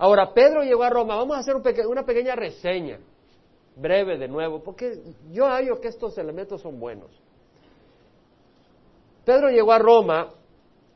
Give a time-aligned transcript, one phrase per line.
[0.00, 1.14] Ahora, Pedro llegó a Roma.
[1.14, 1.54] Vamos a hacer
[1.86, 2.98] una pequeña reseña,
[3.76, 4.98] breve de nuevo, porque
[5.30, 7.10] yo hallo que estos elementos son buenos.
[9.26, 10.30] Pedro llegó a Roma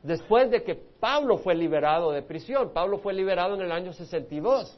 [0.01, 2.71] después de que Pablo fue liberado de prisión.
[2.73, 4.75] Pablo fue liberado en el año 62.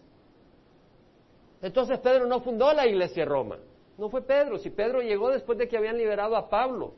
[1.61, 3.57] Entonces Pedro no fundó la iglesia de Roma.
[3.97, 4.57] No fue Pedro.
[4.57, 6.95] Si Pedro llegó después de que habían liberado a Pablo,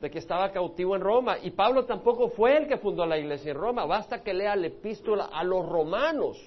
[0.00, 1.38] de que estaba cautivo en Roma.
[1.42, 3.84] Y Pablo tampoco fue el que fundó la iglesia en Roma.
[3.84, 6.38] Basta que lea la epístola a los romanos,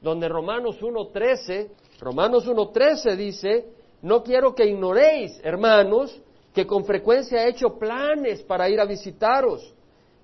[0.00, 1.70] donde Romanos 1.13,
[2.00, 3.66] Romanos 1.13 dice,
[4.02, 6.20] no quiero que ignoréis, hermanos,
[6.52, 9.74] que con frecuencia he hecho planes para ir a visitaros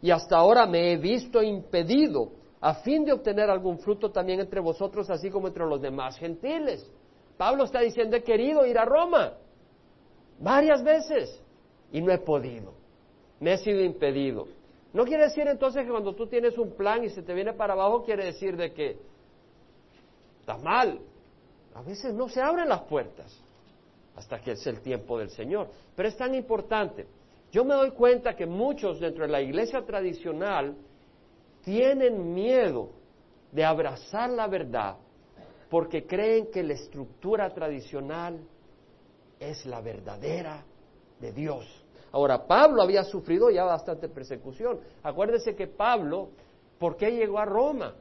[0.01, 4.61] y hasta ahora me he visto impedido a fin de obtener algún fruto también entre
[4.61, 6.89] vosotros, así como entre los demás gentiles.
[7.37, 9.35] Pablo está diciendo, he querido ir a Roma
[10.39, 11.43] varias veces
[11.93, 12.73] y no he podido,
[13.39, 14.49] me he sido impedido.
[14.93, 17.75] No quiere decir entonces que cuando tú tienes un plan y se te viene para
[17.75, 18.99] abajo, quiere decir de que
[20.41, 20.99] estás mal.
[21.75, 23.43] A veces no se abren las puertas
[24.17, 25.69] hasta que es el tiempo del Señor.
[25.97, 27.07] Pero es tan importante.
[27.51, 30.77] Yo me doy cuenta que muchos dentro de la iglesia tradicional
[31.63, 32.91] tienen miedo
[33.51, 34.97] de abrazar la verdad
[35.71, 38.39] porque creen que la estructura tradicional
[39.41, 40.65] es la verdadera
[41.23, 41.67] de Dios.
[42.11, 44.81] Ahora, Pablo había sufrido ya bastante persecución.
[45.03, 46.29] Acuérdese que Pablo,
[46.79, 47.95] ¿por qué llegó a Roma?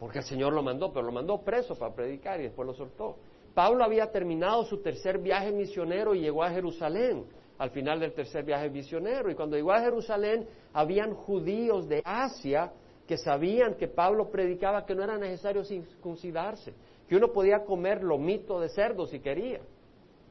[0.00, 3.16] Porque el Señor lo mandó, pero lo mandó preso para predicar y después lo soltó.
[3.54, 7.24] Pablo había terminado su tercer viaje misionero y llegó a Jerusalén
[7.58, 9.30] al final del tercer viaje misionero.
[9.30, 12.72] Y cuando llegó a Jerusalén, habían judíos de Asia
[13.06, 16.74] que sabían que Pablo predicaba que no era necesario circuncidarse,
[17.08, 19.60] que uno podía comer lomito de cerdo si quería,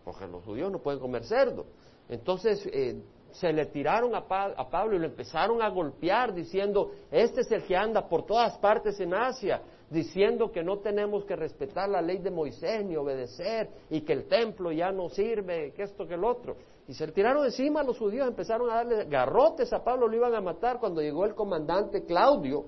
[0.03, 1.65] porque los judíos no pueden comer cerdo.
[2.09, 7.41] Entonces eh, se le tiraron a, a, Pablo y lo empezaron a golpear diciendo, este
[7.41, 11.89] es el que anda por todas partes en Asia, diciendo que no tenemos que respetar
[11.89, 16.07] la ley de Moisés ni obedecer y que el templo ya no sirve, que esto,
[16.07, 16.55] que el otro.
[16.87, 20.33] Y se le tiraron encima los judíos, empezaron a darle garrotes a Pablo, lo iban
[20.33, 22.65] a matar cuando llegó el comandante Claudio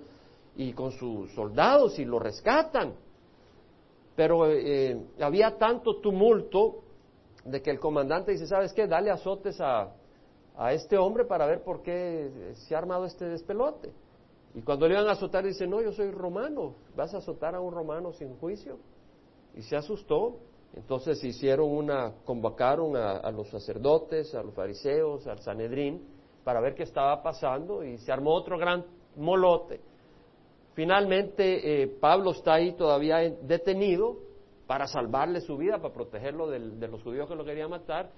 [0.56, 2.96] y con sus soldados y lo rescatan.
[4.16, 6.84] Pero eh, había tanto tumulto
[7.48, 8.88] de que el comandante dice, ¿sabes qué?
[8.88, 9.94] Dale azotes a,
[10.56, 13.92] a este hombre para ver por qué se ha armado este despelote.
[14.54, 17.62] Y cuando le iban a azotar, dice, no, yo soy romano, vas a azotar a
[17.62, 18.80] un romano sin juicio.
[19.56, 20.40] Y se asustó.
[20.74, 26.06] Entonces hicieron una, convocaron a, los sacerdotes, a los fariseos, al Sanedrín,
[26.44, 28.86] para ver qué estaba pasando y se armó otro gran
[29.16, 29.80] molote.
[30.74, 34.18] Finalmente, eh, Pablo está ahí todavía detenido
[34.68, 38.12] para salvarle su vida, para protegerlo de, los judíos que lo querían matar,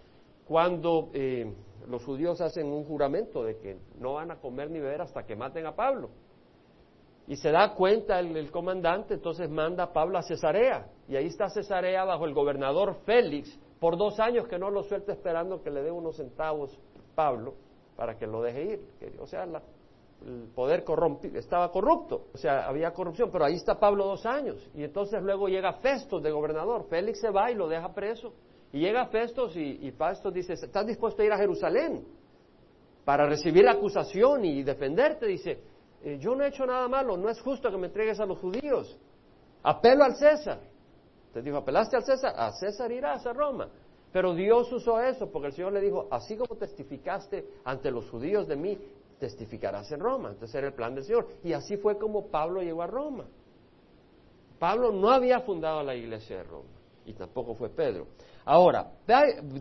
[0.45, 1.53] cuando eh,
[1.87, 5.35] los judíos hacen un juramento de que no van a comer ni beber hasta que
[5.35, 6.09] maten a Pablo.
[7.27, 10.89] Y se da cuenta el, comandante, entonces manda a Pablo a Cesarea.
[11.07, 15.13] Y ahí está Cesarea bajo el gobernador Félix por dos años que no lo suelta
[15.13, 16.75] esperando que le dé unos centavos
[17.13, 17.53] Pablo
[17.95, 19.19] para que lo deje ir.
[19.19, 19.45] O sea,
[20.25, 24.69] el poder corrompido, estaba corrupto, o sea, había corrupción, pero ahí está Pablo dos años.
[24.73, 26.85] Y entonces luego llega Festos de gobernador.
[26.89, 28.33] Félix se va y lo deja preso.
[28.71, 32.05] Y llega Festos y, y Festos dice, ¿estás dispuesto a ir a Jerusalén
[33.05, 35.25] para recibir la acusación y defenderte?
[35.25, 35.59] Dice,
[36.03, 38.37] eh, yo no he hecho nada malo, no es justo que me entregues a los
[38.39, 38.97] judíos.
[39.63, 40.59] Apelo al César.
[41.33, 43.69] Te dijo, apelaste al César, a César irás a Roma.
[44.11, 48.47] Pero Dios usó eso porque el Señor le dijo, así como testificaste ante los judíos
[48.47, 48.77] de mí,
[49.19, 50.29] testificarás en Roma.
[50.29, 51.27] Entonces era el plan del Señor.
[51.43, 53.25] Y así fue como Pablo llegó a Roma.
[54.57, 56.69] Pablo no había fundado la iglesia de Roma
[57.05, 58.07] y tampoco fue Pedro.
[58.45, 58.91] Ahora,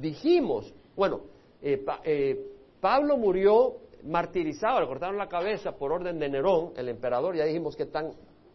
[0.00, 1.20] dijimos, bueno,
[1.62, 7.36] eh, eh, Pablo murió martirizado, le cortaron la cabeza por orden de Nerón, el emperador,
[7.36, 8.12] ya dijimos que tan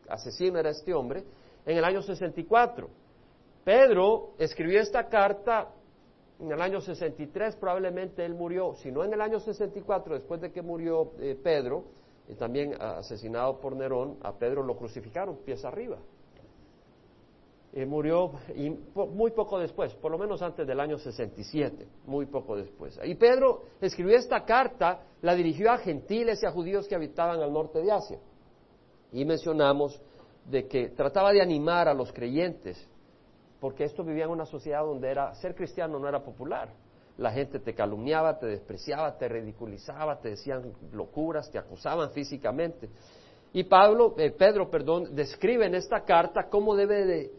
[0.08, 1.24] asesino era este hombre,
[1.66, 2.90] en el año 64.
[3.64, 5.70] Pedro escribió esta carta
[6.44, 10.52] en el año 63, probablemente él murió, si no en el año 64, después de
[10.52, 11.86] que murió eh, Pedro,
[12.28, 15.98] y también asesinado por Nerón, a Pedro lo crucificaron pies arriba.
[17.72, 18.34] Eh, murió
[18.94, 23.00] muy poco después, por lo menos antes del año 67, muy poco después.
[23.04, 27.54] Y Pedro escribió esta carta, la dirigió a gentiles y a judíos que habitaban al
[27.54, 28.20] norte de Asia.
[29.14, 30.00] Y mencionamos
[30.46, 32.86] de que trataba de animar a los creyentes,
[33.64, 36.74] porque esto vivía en una sociedad donde era, ser cristiano no era popular.
[37.16, 42.90] La gente te calumniaba, te despreciaba, te ridiculizaba, te decían locuras, te acusaban físicamente.
[43.54, 47.32] Y Pablo, eh, Pedro, perdón, describe en esta carta cómo debe de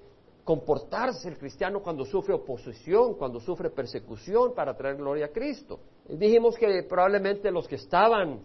[0.44, 5.78] comportarse el cristiano cuando sufre oposición, cuando sufre persecución para traer gloria a Cristo.
[6.08, 8.40] Dijimos que probablemente los que estaban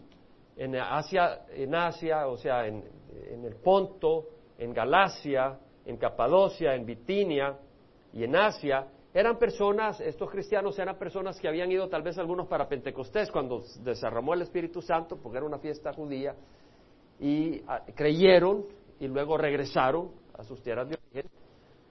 [0.57, 2.83] en Asia, en Asia o sea, en,
[3.45, 4.25] el Ponto,
[4.57, 7.57] en Galacia, en Capadocia, en Bitinia
[8.13, 12.47] y en Asia, eran personas, estos cristianos eran personas que habían ido tal vez algunos
[12.47, 16.35] para Pentecostés cuando desarromó el Espíritu Santo, porque era una fiesta judía,
[17.19, 18.65] y ah, creyeron
[18.99, 21.31] y luego regresaron a sus tierras de origen.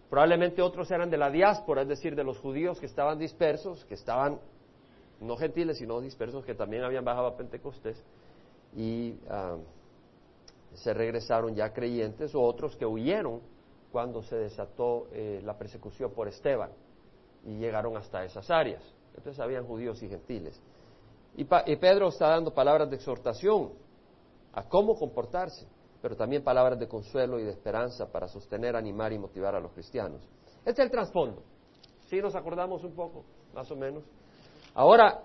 [0.08, 3.94] Probablemente otros eran de la diáspora, es decir, de los judíos que estaban dispersos, que
[3.94, 4.38] estaban
[5.20, 8.02] no gentiles, sino dispersos, que también habían bajado a Pentecostés,
[8.76, 9.56] y ah,
[10.74, 13.40] se regresaron ya creyentes, o otros que huyeron
[13.92, 16.70] cuando se desató eh, la persecución por Esteban
[17.44, 18.82] y llegaron hasta esas áreas.
[19.16, 20.60] Entonces habían judíos y gentiles.
[21.36, 23.72] Y, Pedro está dando palabras de exhortación
[24.52, 25.66] a cómo comportarse,
[26.02, 29.72] pero también palabras de consuelo y de esperanza para sostener, animar y motivar a los
[29.72, 30.20] cristianos.
[30.64, 31.42] Este es el trasfondo.
[32.08, 33.24] ¿Sí nos acordamos un poco,
[33.54, 34.02] más o menos?
[34.74, 35.22] Ahora,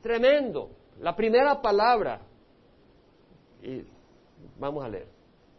[0.00, 0.70] tremendo.
[1.00, 2.20] La primera palabra,
[3.62, 3.84] y
[4.58, 5.08] vamos a leer.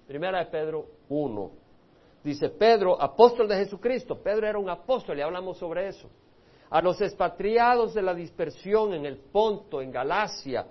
[0.07, 1.51] Primera de Pedro 1,
[2.25, 4.19] Dice Pedro, apóstol de Jesucristo.
[4.19, 6.09] Pedro era un apóstol y hablamos sobre eso.
[6.71, 10.65] A los expatriados de la dispersión en el Ponto, en Galacia,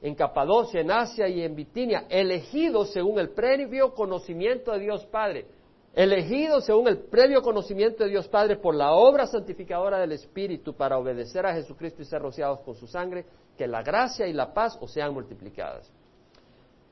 [0.00, 5.46] en Capadocia, en Asia y en Bitinia, elegidos según el previo conocimiento de Dios Padre.
[5.92, 10.98] Elegidos según el previo conocimiento de Dios Padre por la obra santificadora del Espíritu para
[10.98, 13.26] obedecer a Jesucristo y ser rociados con su sangre,
[13.58, 15.92] que la gracia y la paz os sean multiplicadas.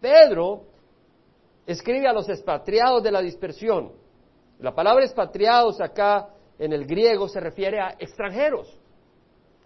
[0.01, 0.65] Pedro
[1.70, 3.93] escribe a los expatriados de la dispersión.
[4.58, 6.28] La palabra expatriados acá
[6.58, 8.76] en el griego se refiere a extranjeros.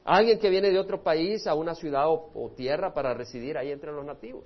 [0.05, 3.91] alguien que viene de otro país a una ciudad o, tierra para residir ahí entre
[3.91, 4.45] los nativos.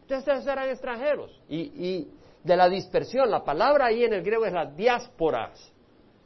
[0.00, 1.42] Entonces eran extranjeros.
[1.48, 2.08] Y,
[2.42, 5.72] de la dispersión, la palabra ahí en el griego es la diásporas.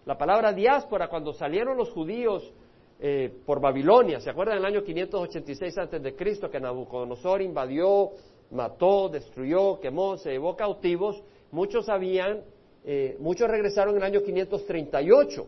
[0.05, 2.53] La palabra diáspora, cuando salieron los judíos
[3.01, 8.11] eh, por Babilonia, ¿se acuerdan del año 586 antes de Cristo que Nabucodonosor invadió
[8.53, 12.43] mató, destruyó, quemó, se llevó cautivos, muchos habían,
[12.85, 15.47] eh, muchos regresaron en el año 538.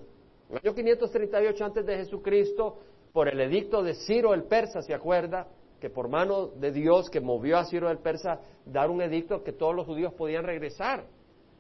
[0.51, 2.79] En el año 538 antes de Jesucristo,
[3.13, 5.47] por el edicto de Ciro el Persa, ¿se acuerda?
[5.81, 9.53] Que por mano de Dios que movió a Ciro el Persa dar un edicto que
[9.53, 11.05] todos los judíos podían regresar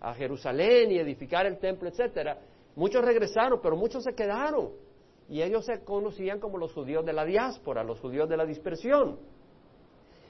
[0.01, 2.39] a Jerusalén y edificar el templo, etcétera.
[2.77, 4.71] Muchos regresaron, pero muchos se quedaron.
[5.29, 9.19] Y ellos se conocían como los judíos de la diáspora, los judíos de la dispersión.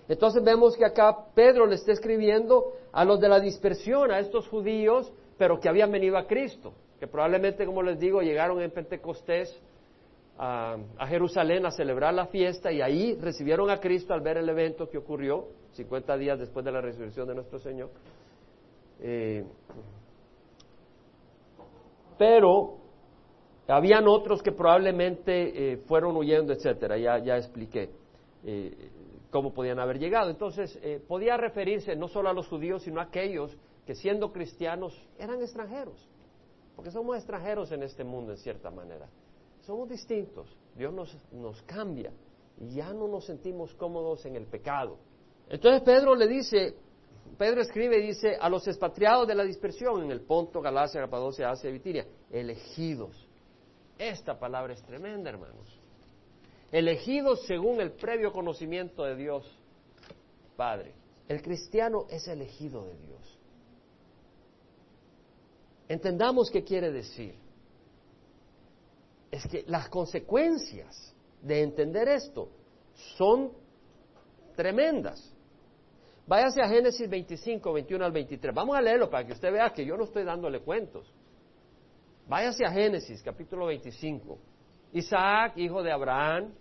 [0.08, 4.48] Entonces vemos que acá Pedro le está escribiendo a los de la dispersión, a estos
[4.48, 9.60] judíos, pero que habían venido a Cristo, que probablemente, como les digo, llegaron en Pentecostés
[10.38, 14.88] a, Jerusalén a celebrar la fiesta y ahí recibieron a Cristo al ver el evento
[14.88, 17.90] que ocurrió 50 días después de la resurrección de nuestro Señor.
[19.00, 19.44] Eh,
[22.18, 22.76] pero
[23.68, 27.90] habían otros que probablemente eh, fueron huyendo, etcétera, ya, ya expliqué.
[28.44, 28.90] Eh,
[29.34, 30.30] cómo podían haber llegado.
[30.30, 34.96] Entonces, eh, podía referirse no solo a los judíos, sino a aquellos que siendo cristianos
[35.18, 36.08] eran extranjeros,
[36.76, 39.08] porque somos extranjeros en este mundo en cierta manera.
[39.62, 42.12] Somos distintos, Dios nos, nos cambia
[42.60, 44.98] y ya no nos sentimos cómodos en el pecado.
[45.48, 46.76] Entonces Pedro le dice,
[47.36, 51.50] Pedro escribe y dice, a los expatriados de la dispersión en el Ponto, Galacia, Capadocia,
[51.50, 53.26] Asia y Bitinia, elegidos.
[53.98, 55.83] Esta palabra es tremenda, hermanos
[56.74, 59.46] elegidos según el previo conocimiento de Dios
[60.56, 60.92] Padre.
[61.28, 63.38] El cristiano es elegido de Dios.
[65.88, 67.36] Entendamos qué quiere decir.
[69.30, 72.48] Es que las consecuencias de entender esto
[73.16, 73.52] son
[74.56, 75.32] tremendas.
[76.26, 78.52] Váyase a Génesis 25, 21 al 23.
[78.52, 81.06] Vamos a leerlo para que usted vea que yo no estoy dándole cuentos.
[82.26, 84.38] Váyase a Génesis, capítulo 25.
[84.92, 86.52] Isaac, hijo de Abraham,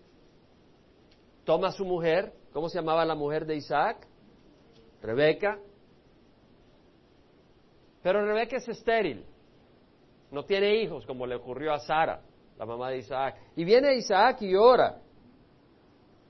[1.43, 4.07] toma a su mujer, ¿cómo se llamaba la mujer de Isaac?
[5.01, 5.59] Rebeca.
[8.01, 9.25] Pero Rebeca es estéril,
[10.31, 12.21] no tiene hijos como le ocurrió a Sara,
[12.57, 13.35] la mamá de Isaac.
[13.55, 14.99] Y viene Isaac y ora.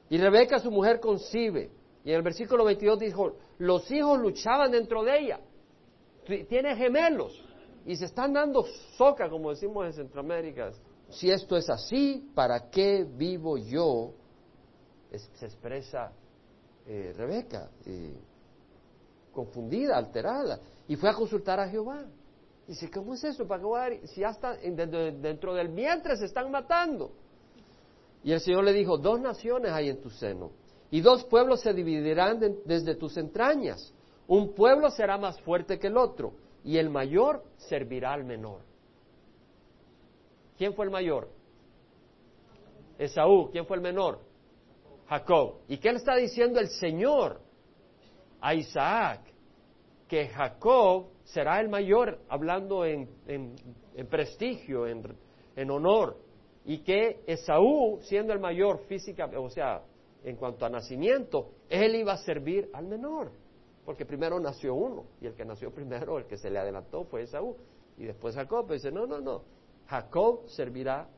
[0.10, 1.72] Y Rebeca, su mujer, concibe.
[2.04, 5.40] Y en el versículo 22 dijo, los hijos luchaban dentro de ella.
[6.50, 7.42] Tiene gemelos.
[7.86, 8.66] Y se están dando
[8.98, 10.72] soca, como decimos en Centroamérica.
[11.10, 14.14] Si esto es así, ¿para qué vivo yo
[15.20, 16.12] se expresa
[16.86, 17.70] eh, Rebeca,
[19.32, 22.06] confundida, alterada, y fue a consultar a Jehová.
[22.68, 23.48] Dice, ¿cómo es eso?
[23.48, 23.64] ¿Para
[24.08, 27.12] Si hasta dentro del vientre se están matando.
[28.24, 30.52] Y el Señor le dijo, dos naciones hay en tu seno,
[30.90, 33.94] y dos pueblos se dividirán desde tus entrañas.
[34.28, 38.62] Un pueblo será más fuerte que el otro, y el mayor servirá al menor.
[40.58, 41.30] ¿Quién fue el mayor?
[42.98, 43.50] Esaú.
[43.52, 44.20] ¿Quién fue el menor?
[45.14, 45.62] Jacob.
[45.68, 47.40] ¿Y qué le está diciendo el Señor
[48.42, 49.34] a Isaac?
[50.14, 53.10] que Jacob será el mayor, hablando en,
[54.12, 56.18] prestigio, en, honor,
[56.66, 59.82] y que Esaú, siendo el mayor física, o sea,
[60.24, 63.32] en cuanto a nacimiento, él iba a servir al menor,
[63.86, 67.24] porque primero nació uno, y el que nació primero, el que se le adelantó fue
[67.24, 67.58] Esaú,
[67.98, 69.42] y después Jacob, dice, no, no, no,
[69.88, 71.10] Jacob servirá,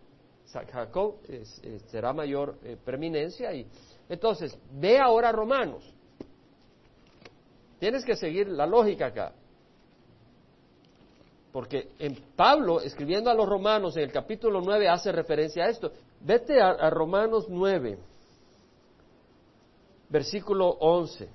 [0.51, 1.15] Jacob
[1.87, 2.77] será mayor eh,
[3.53, 3.67] y
[4.07, 5.95] entonces, ve ahora Romanos,
[7.79, 9.33] Tienes que seguir la lógica acá.
[11.51, 15.91] Porque en Pablo, escribiendo a los romanos en el capítulo 9, hace referencia a esto.
[16.19, 17.97] Vete a, Romanos 9,
[20.09, 21.29] versículo 11.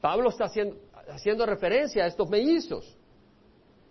[0.00, 0.76] Pablo está haciendo,
[1.08, 2.96] haciendo referencia a estos mellizos.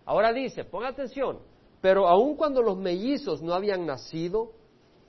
[0.05, 1.39] Ahora dice, ponga atención,
[1.81, 4.51] pero aun cuando los mellizos no habían nacido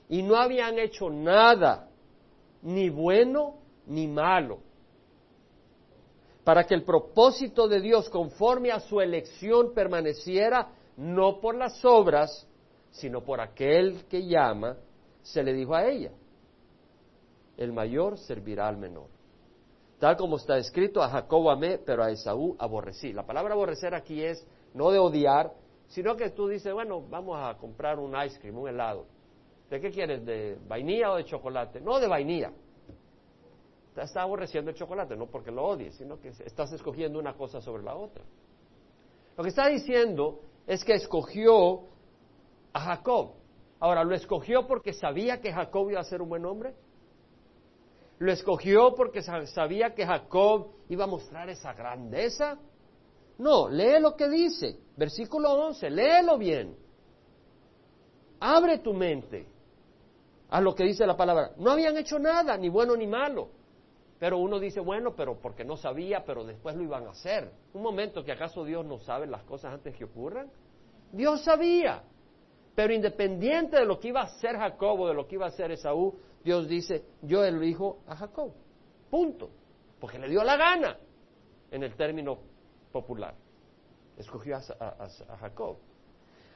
[0.07, 1.89] y no habían hecho nada,
[2.61, 3.55] ni bueno
[3.87, 4.59] ni malo,
[6.43, 12.47] para que el propósito de Dios conforme a su elección permaneciera no por las obras,
[12.91, 14.77] sino por aquel que llama,
[15.21, 16.11] se le dijo a ella,
[17.57, 19.07] el mayor servirá al menor.
[19.99, 23.11] Tal como está escrito, a Jacob amé, pero a Esaú aborrecí.
[23.11, 25.51] La palabra aborrecer aquí es no de odiar,
[25.89, 29.05] sino que tú dices, bueno, vamos a comprar un ice cream, un helado.
[29.69, 30.25] ¿De qué quieres?
[30.25, 31.79] ¿De vainilla o de chocolate?
[31.79, 32.51] No, de vainilla
[34.03, 37.83] está aborreciendo el chocolate, no porque lo odies, sino que estás escogiendo una cosa sobre
[37.83, 38.23] la otra.
[39.37, 41.81] Lo que está diciendo es que escogió
[42.73, 43.33] a Jacob.
[43.79, 46.75] Ahora, ¿lo escogió porque sabía que Jacob iba a ser un buen hombre?
[48.19, 52.59] ¿Lo escogió porque sabía que Jacob iba a mostrar esa grandeza?
[53.39, 56.75] No, lee lo que dice, versículo 11, léelo bien.
[58.41, 59.47] Abre tu mente
[60.49, 61.51] a lo que dice la palabra.
[61.57, 63.49] No habían hecho nada, ni bueno ni malo.
[64.19, 67.49] Pero uno dice, bueno, pero porque no sabía, pero después lo iban a hacer.
[67.73, 70.51] Un momento que acaso Dios no sabe las cosas antes que ocurran.
[71.13, 72.03] Dios sabía.
[72.75, 75.49] Pero independiente de lo que iba a hacer Jacob o de lo que iba a
[75.49, 78.51] hacer Esaú, Dios dice, yo elijo a Jacob.
[79.09, 79.49] Punto.
[79.97, 80.97] Porque le dio la gana
[81.71, 82.48] en el término
[82.91, 83.35] popular.
[84.17, 85.77] Escogió a, a Jacob.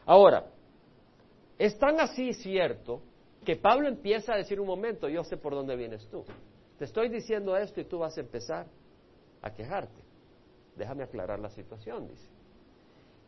[0.05, 0.45] Ahora,
[1.57, 3.01] es tan así cierto
[3.45, 6.23] que Pablo empieza a decir un momento, yo sé por dónde vienes tú.
[6.77, 8.67] Te estoy diciendo esto y tú vas a empezar
[9.41, 10.01] a quejarte.
[10.75, 12.27] Déjame aclarar la situación, dice.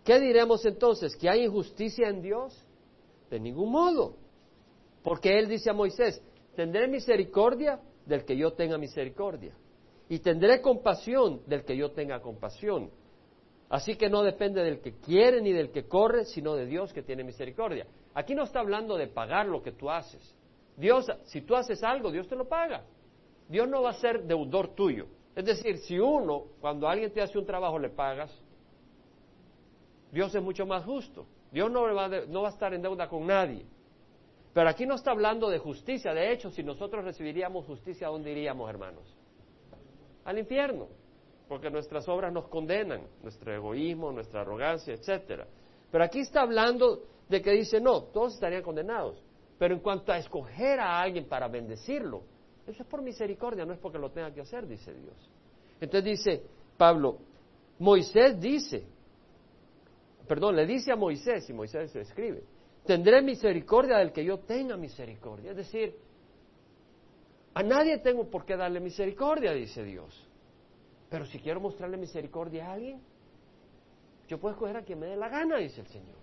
[0.03, 1.15] ¿Qué diremos entonces?
[1.15, 2.65] ¿Que hay injusticia en Dios?
[3.29, 4.15] De ningún modo.
[5.03, 6.21] Porque Él dice a Moisés,
[6.55, 9.53] tendré misericordia del que yo tenga misericordia.
[10.09, 12.91] Y tendré compasión del que yo tenga compasión.
[13.69, 17.01] Así que no depende del que quiere ni del que corre, sino de Dios que
[17.01, 17.87] tiene misericordia.
[18.13, 20.35] Aquí no está hablando de pagar lo que tú haces.
[20.77, 22.83] Dios, si tú haces algo, Dios te lo paga.
[23.49, 25.07] Dios no va a ser deudor tuyo.
[25.35, 28.31] Es decir, si uno, cuando alguien te hace un trabajo, le pagas,
[30.11, 31.25] Dios es mucho más justo.
[31.51, 33.65] Dios no va, no va a estar en deuda con nadie.
[34.53, 36.13] Pero aquí no está hablando de justicia.
[36.13, 39.03] De hecho, si nosotros recibiríamos justicia, ¿a dónde iríamos, hermanos?
[40.25, 40.87] Al infierno.
[41.47, 45.47] Porque nuestras obras nos condenan, nuestro egoísmo, nuestra arrogancia, etcétera.
[45.91, 49.23] Pero aquí está hablando de que dice, no, todos estarían condenados.
[49.57, 52.23] Pero en cuanto a escoger a alguien para bendecirlo,
[52.67, 55.15] eso es por misericordia, no es porque lo tenga que hacer, dice Dios.
[55.79, 56.43] Entonces dice
[56.77, 57.19] Pablo,
[57.79, 58.83] Moisés dice,
[60.27, 62.43] perdón, le dice a Moisés, y Moisés se escribe,
[62.85, 65.51] tendré misericordia del que yo tenga misericordia.
[65.51, 65.95] Es decir,
[67.55, 70.27] a nadie tengo por qué darle misericordia, dice Dios.
[71.09, 73.01] Pero si quiero mostrarle misericordia a alguien,
[74.27, 76.17] yo puedo escoger a quien me dé la gana, dice el Señor.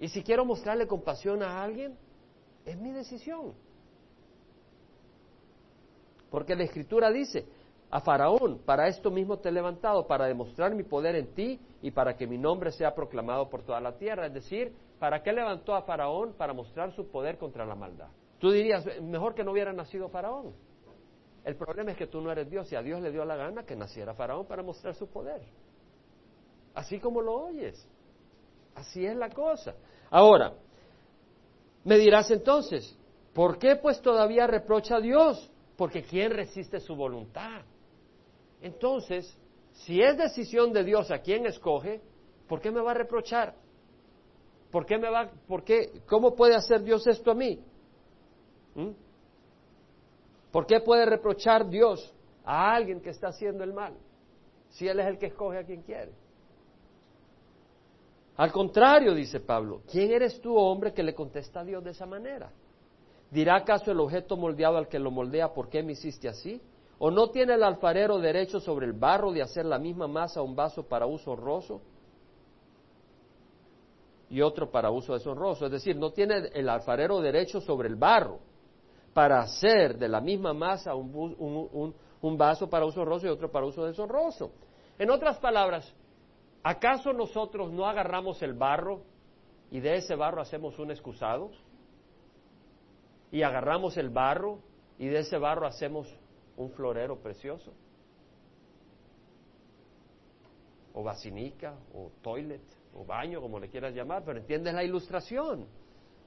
[0.00, 1.96] Y si quiero mostrarle compasión a alguien,
[2.64, 3.54] es mi decisión.
[6.28, 7.46] Porque la Escritura dice,
[7.90, 11.92] a Faraón, para esto mismo te he levantado, para demostrar mi poder en ti y
[11.92, 14.26] para que mi nombre sea proclamado por toda la tierra.
[14.26, 16.32] Es decir, ¿para qué levantó a Faraón?
[16.32, 18.08] Para mostrar su poder contra la maldad.
[18.42, 20.52] Tú dirías, mejor que no hubiera nacido Faraón.
[21.44, 23.62] El problema es que tú no eres Dios y a Dios le dio la gana
[23.62, 25.42] que naciera Faraón para mostrar su poder.
[26.74, 27.88] Así como lo oyes.
[28.74, 29.76] Así es la cosa.
[30.10, 30.54] Ahora,
[31.84, 32.98] me dirás entonces,
[33.32, 35.48] ¿por qué pues todavía reprocha a Dios?
[35.76, 37.62] porque ¿quién resiste su voluntad?
[38.60, 39.32] Entonces,
[39.72, 42.00] si es decisión de Dios a quién escoge,
[42.48, 43.54] ¿por qué me va a reprochar?
[44.72, 47.64] ¿Por qué me va, por qué, cómo puede hacer Dios esto a mí?
[48.74, 48.90] ¿Mm?
[50.52, 52.14] ¿Por qué puede reprochar Dios
[52.44, 53.94] a alguien que está haciendo el mal?
[54.68, 56.12] Si Él es el que escoge a quien quiere.
[58.36, 62.06] Al contrario, dice Pablo, ¿quién eres tú, hombre, que le contesta a Dios de esa
[62.06, 62.50] manera?
[63.30, 66.60] ¿Dirá acaso el objeto moldeado al que lo moldea, ¿por qué me hiciste así?
[66.98, 70.54] ¿O no tiene el alfarero derecho sobre el barro de hacer la misma masa un
[70.54, 71.80] vaso para uso honroso
[74.28, 75.66] y otro para uso deshonroso?
[75.66, 78.38] Es decir, no tiene el alfarero derecho sobre el barro
[79.12, 83.66] para hacer de la misma masa un, un vaso para uso honroso y otro para
[83.66, 84.52] uso deshonroso.
[84.98, 85.92] En otras palabras,
[86.62, 89.02] ¿acaso nosotros no agarramos el barro
[89.70, 91.50] y de ese barro hacemos un excusado?
[93.30, 94.60] Y agarramos el barro
[94.98, 96.08] y de ese barro hacemos
[96.56, 97.72] un florero precioso.
[100.94, 102.62] O basinica, o toilet,
[102.94, 105.66] o baño, como le quieras llamar, pero entiendes la ilustración.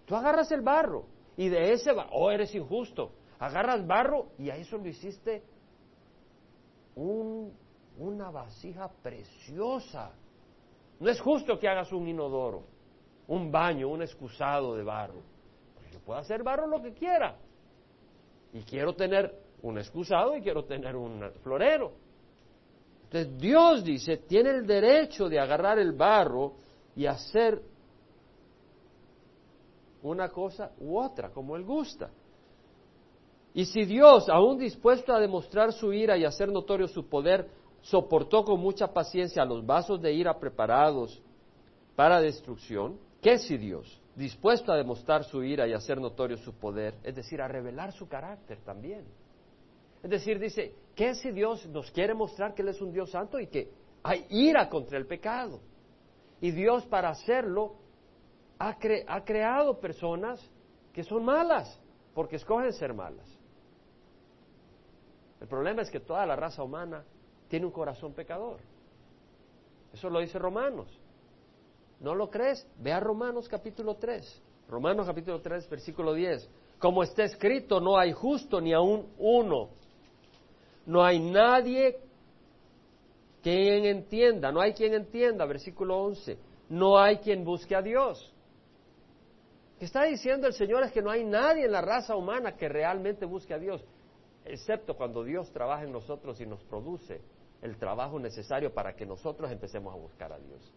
[0.05, 1.05] Tú agarras el barro
[1.37, 5.43] y de ese barro, oh, eres injusto, agarras barro y a eso lo hiciste
[6.95, 7.53] un,
[7.97, 10.11] una vasija preciosa.
[10.99, 12.63] No es justo que hagas un inodoro,
[13.27, 15.21] un baño, un excusado de barro.
[15.91, 17.37] yo puedo hacer barro lo que quiera.
[18.53, 21.91] Y quiero tener un excusado y quiero tener un florero.
[23.03, 26.53] Entonces Dios dice, tiene el derecho de agarrar el barro
[26.95, 27.61] y hacer
[30.09, 32.09] una cosa u otra, como Él gusta.
[33.53, 37.50] Y si Dios, aún dispuesto a demostrar su ira y hacer notorio su poder,
[37.81, 41.21] soportó con mucha paciencia los vasos de ira preparados
[41.95, 46.95] para destrucción, ¿qué si Dios, dispuesto a demostrar su ira y hacer notorio su poder,
[47.03, 49.05] es decir, a revelar su carácter también?
[50.03, 53.39] Es decir, dice, ¿qué si Dios nos quiere mostrar que Él es un Dios santo
[53.39, 53.71] y que
[54.03, 55.62] hay ira contra el pecado?
[56.41, 57.75] Y Dios para hacerlo
[58.59, 60.39] ha, ha creado personas
[60.93, 61.79] que son malas,
[62.13, 63.27] porque escogen ser malas.
[65.41, 67.03] El problema es que toda la raza humana
[67.50, 68.59] tiene un corazón pecador.
[69.93, 70.88] Eso lo dice Romanos.
[72.00, 72.67] ¿No lo crees?
[72.79, 74.41] Ve a Romanos capítulo 3.
[74.69, 76.50] Romanos capítulo 3, versículo 10.
[76.79, 79.69] Como está escrito, no hay justo ni aún uno
[80.85, 81.97] no hay nadie
[83.41, 86.38] quien entienda, no hay quien entienda, versículo 11,
[86.70, 88.33] no hay quien busque a Dios.
[89.79, 92.70] Que está diciendo el Señor es que no hay nadie en la raza humana que
[92.70, 93.83] realmente busque a Dios,
[94.46, 97.22] excepto cuando Dios trabaja en nosotros y nos produce
[97.61, 100.74] el trabajo necesario para que nosotros empecemos a buscar a Dios.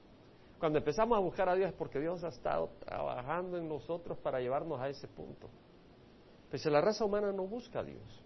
[0.58, 4.40] Cuando empezamos a buscar a Dios es porque Dios ha estado trabajando en nosotros para
[4.40, 5.48] llevarnos a ese punto.
[6.50, 8.24] Pues la raza humana no busca a Dios.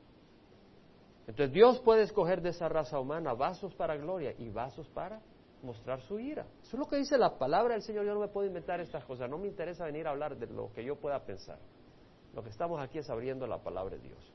[1.26, 5.20] Entonces Dios puede escoger de esa raza humana vasos para gloria y vasos para
[5.62, 6.46] mostrar su ira.
[6.62, 8.04] Eso es lo que dice la palabra del Señor.
[8.04, 9.28] Yo no me puedo inventar estas cosas.
[9.28, 11.58] No me interesa venir a hablar de lo que yo pueda pensar.
[12.34, 14.32] Lo que estamos aquí es abriendo la palabra de Dios.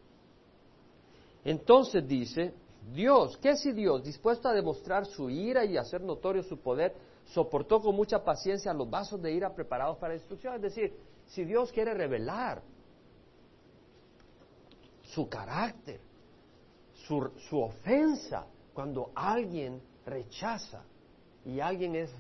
[1.44, 2.54] Entonces dice,
[2.94, 6.94] Dios, ¿qué si Dios, dispuesto a demostrar su ira y hacer notorio su poder,
[7.26, 10.56] soportó con mucha paciencia los vasos de ira preparados para destrucción?
[10.56, 10.94] Es decir,
[11.28, 12.62] si Dios quiere revelar
[15.04, 16.00] su carácter,
[17.08, 20.84] su, ofensa cuando alguien rechaza
[21.48, 22.14] y alguien es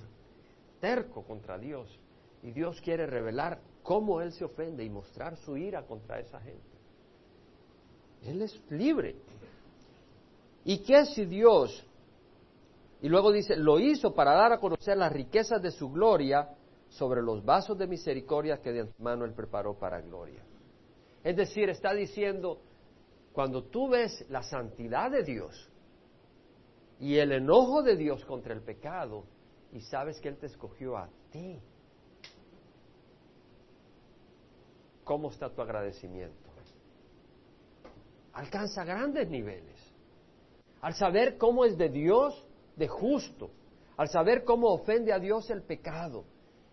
[0.79, 1.87] terco contra Dios
[2.41, 6.77] y Dios quiere revelar cómo Él se ofende y mostrar su ira contra esa gente.
[8.23, 9.15] Él es libre.
[10.63, 11.85] ¿Y qué si Dios,
[13.01, 16.49] y luego dice, lo hizo para dar a conocer las riquezas de su gloria
[16.89, 20.41] sobre los vasos de misericordia que de antemano Él preparó para gloria?
[21.21, 22.61] Es decir, está diciendo,
[23.33, 25.69] cuando tú ves la santidad de Dios
[26.99, 29.23] y el enojo de Dios contra el pecado
[29.71, 31.60] y sabes que Él te escogió a ti,
[35.03, 36.47] ¿cómo está tu agradecimiento?
[38.33, 39.79] Alcanza grandes niveles.
[40.81, 43.49] Al saber cómo es de Dios, de justo,
[43.97, 46.23] al saber cómo ofende a Dios el pecado,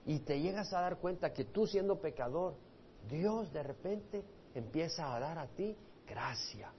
[0.04, 2.54] y te llegas a dar cuenta que tú siendo pecador,
[3.08, 4.22] Dios de repente
[4.54, 5.74] empieza a dar a ti
[6.06, 6.70] gracia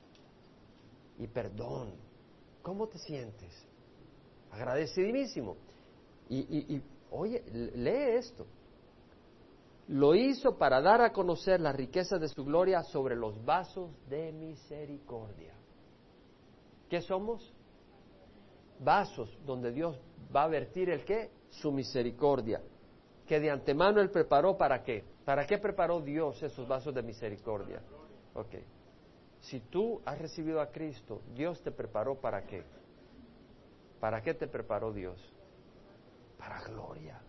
[1.18, 1.94] y perdón.
[2.66, 3.54] ¿Cómo te sientes?
[4.50, 5.56] Agradecidísimo.
[6.30, 6.40] Y,
[6.76, 7.44] y, oye,
[7.76, 8.48] lee esto.
[9.90, 14.32] Lo hizo para dar a conocer las riquezas de su gloria sobre los vasos de
[14.32, 15.54] misericordia.
[16.90, 17.54] ¿Qué somos?
[18.80, 20.00] Vasos donde Dios
[20.36, 21.30] va a vertir el qué?
[21.52, 22.64] Su misericordia.
[23.28, 25.04] Que de antemano Él preparó para qué?
[25.24, 27.84] ¿Para qué preparó Dios esos vasos de misericordia?
[28.34, 28.56] Ok.
[29.46, 32.64] Si tú has recibido a Cristo, Dios te preparó para qué?
[34.00, 35.20] ¿Para qué te preparó Dios?
[36.40, 37.22] Para gloria.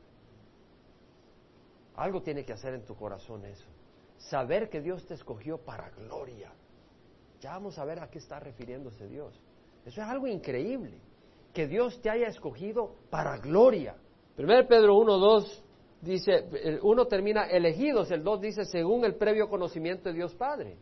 [1.95, 3.67] Algo tiene que hacer en tu corazón eso.
[4.17, 6.53] Saber que Dios te escogió para gloria.
[7.41, 9.39] Ya vamos a ver a qué está refiriéndose Dios.
[9.85, 10.99] Eso es algo increíble.
[11.53, 13.95] Que Dios te haya escogido para gloria.
[14.35, 15.65] Primero Pedro 1, 2
[16.01, 20.79] dice, uno termina elegidos, el 2 dice según el previo conocimiento de Dios Padre.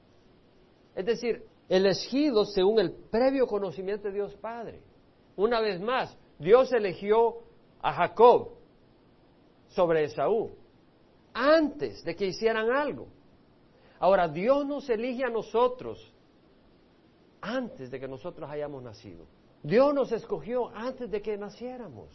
[0.94, 4.80] Es decir, elegidos según el previo conocimiento de Dios Padre.
[5.36, 7.38] Una vez más, Dios eligió
[7.80, 8.50] a Jacob
[9.68, 10.52] sobre Esaú
[11.32, 13.08] antes de que hicieran algo.
[13.98, 16.12] Ahora, Dios nos elige a nosotros
[17.40, 19.26] antes de que nosotros hayamos nacido.
[19.62, 22.08] Dios nos escogió antes de que naciéramos.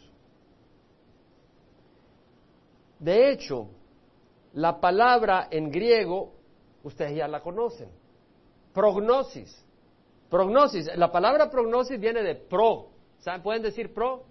[2.98, 3.68] De hecho,
[4.54, 6.32] la palabra en griego,
[6.82, 7.90] ustedes ya la conocen,
[8.72, 9.64] prognosis.
[10.28, 12.88] Prognosis, la palabra prognosis viene de pro.
[13.18, 13.42] ¿Saben?
[13.42, 14.24] ¿Pueden decir pro?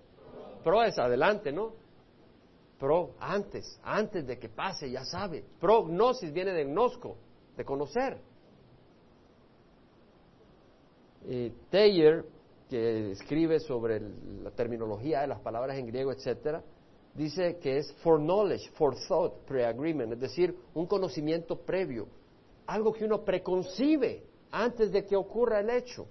[0.63, 1.73] Pro es adelante, ¿no?
[2.79, 5.43] Pro, antes, antes de que pase, ya sabe.
[5.59, 7.17] Prognosis viene de gnosco,
[7.57, 8.17] de conocer.
[11.27, 12.25] Y Taylor,
[12.69, 13.99] que escribe sobre
[14.41, 16.63] la terminología de las palabras en griego, etcétera,
[17.13, 22.07] dice que es for knowledge, for thought, pre-agreement, es decir, un conocimiento previo,
[22.65, 26.07] algo que uno preconcibe antes de que ocurra el hecho,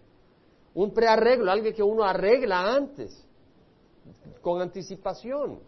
[0.75, 3.27] un prearreglo, algo que uno arregla antes,
[4.41, 5.61] con anticipación.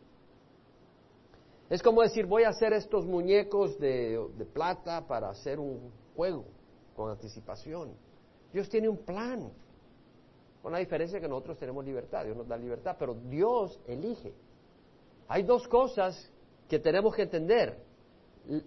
[1.68, 6.44] Es como decir, voy a hacer estos muñecos de, de plata para hacer un juego
[6.94, 7.92] con anticipación.
[8.52, 9.52] Dios tiene un plan,
[10.62, 14.35] con la diferencia que nosotros tenemos libertad, Dios nos da libertad, pero Dios elige.
[15.28, 16.30] Hay dos cosas
[16.68, 17.78] que tenemos que entender,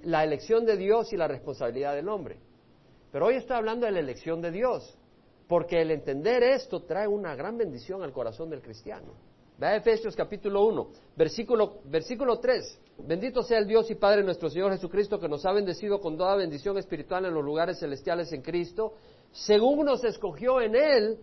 [0.03, 2.37] la elección de Dios y la responsabilidad del hombre.
[3.13, 4.97] Pero hoy estoy hablando de la elección de Dios,
[5.47, 9.13] porque el entender esto trae una gran bendición al corazón del cristiano.
[9.59, 12.79] Ve Efesios capítulo 1, versículo, versículo 3.
[13.05, 16.35] Bendito sea el Dios y Padre nuestro Señor Jesucristo, que nos ha bendecido con toda
[16.35, 18.95] bendición espiritual en los lugares celestiales en Cristo,
[19.31, 21.19] según nos escogió en Él,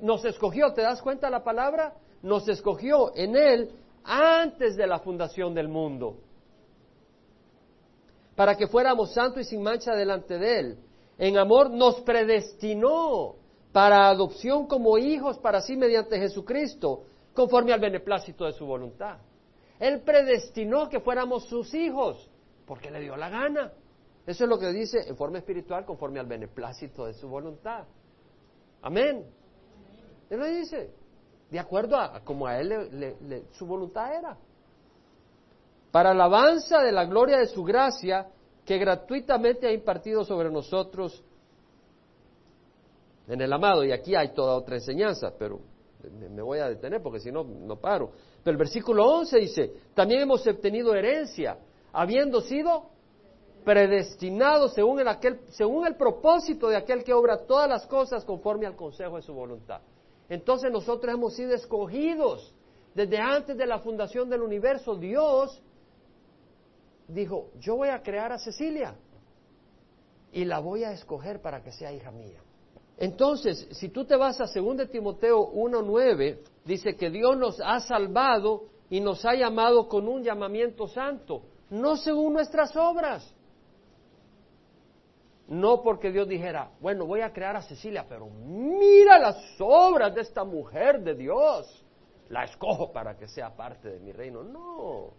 [0.00, 1.94] nos escogió, ¿te das cuenta la palabra?
[2.22, 3.70] Nos escogió en Él
[4.02, 6.16] antes de la fundación del mundo,
[8.34, 10.78] para que fuéramos santos y sin mancha delante de Él.
[11.22, 13.36] En amor nos predestinó
[13.70, 19.18] para adopción como hijos para sí mediante Jesucristo, conforme al beneplácito de su voluntad.
[19.78, 22.28] Él predestinó que fuéramos sus hijos,
[22.66, 23.72] porque le dio la gana.
[24.26, 27.84] Eso es lo que dice en forma espiritual, conforme al beneplácito de su voluntad.
[28.82, 29.24] Amén.
[30.28, 30.90] Él lo dice
[31.52, 34.36] de acuerdo a, como a él su voluntad era.
[35.92, 38.26] Para alabanza de la gloria de su gracia
[38.64, 41.22] que gratuitamente ha impartido sobre nosotros
[43.28, 43.84] en el amado.
[43.84, 45.60] Y aquí hay toda otra enseñanza, pero
[46.10, 48.10] me voy a detener porque si no, no paro.
[48.42, 51.58] Pero el versículo 11 dice, también hemos obtenido herencia,
[51.92, 52.90] habiendo sido
[53.64, 58.66] predestinados según el, aquel, según el propósito de aquel que obra todas las cosas conforme
[58.66, 59.80] al consejo de su voluntad.
[60.28, 62.54] Entonces nosotros hemos sido escogidos.
[62.94, 65.62] Desde antes de la fundación del universo, Dios
[67.12, 68.94] dijo, yo voy a crear a Cecilia
[70.32, 72.40] y la voy a escoger para que sea hija mía.
[72.96, 78.64] Entonces, si tú te vas a 2 Timoteo 1.9, dice que Dios nos ha salvado
[78.90, 83.34] y nos ha llamado con un llamamiento santo, no según nuestras obras,
[85.48, 90.22] no porque Dios dijera, bueno, voy a crear a Cecilia, pero mira las obras de
[90.22, 91.84] esta mujer de Dios.
[92.28, 94.42] La escojo para que sea parte de mi reino.
[94.42, 95.10] No.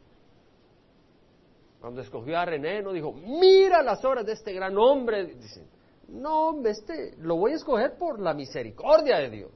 [1.84, 5.26] Cuando escogió a René, no dijo, mira las obras de este gran hombre.
[5.36, 5.68] Dice,
[6.08, 9.52] no, hombre, este lo voy a escoger por la misericordia de Dios.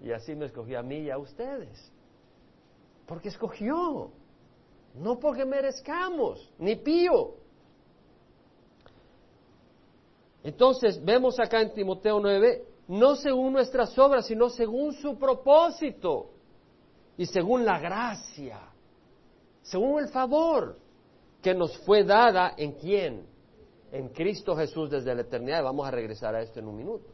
[0.00, 1.92] Y así me escogió a mí y a ustedes.
[3.06, 4.10] Porque escogió.
[4.94, 7.34] No porque merezcamos, ni pío.
[10.42, 16.30] Entonces, vemos acá en Timoteo 9, no según nuestras obras, sino según su propósito
[17.18, 18.60] y según la gracia,
[19.68, 20.76] según el favor
[21.42, 23.26] que nos fue dada en quién?
[23.92, 25.62] En Cristo Jesús desde la eternidad.
[25.62, 27.06] Vamos a regresar a esto en un minuto.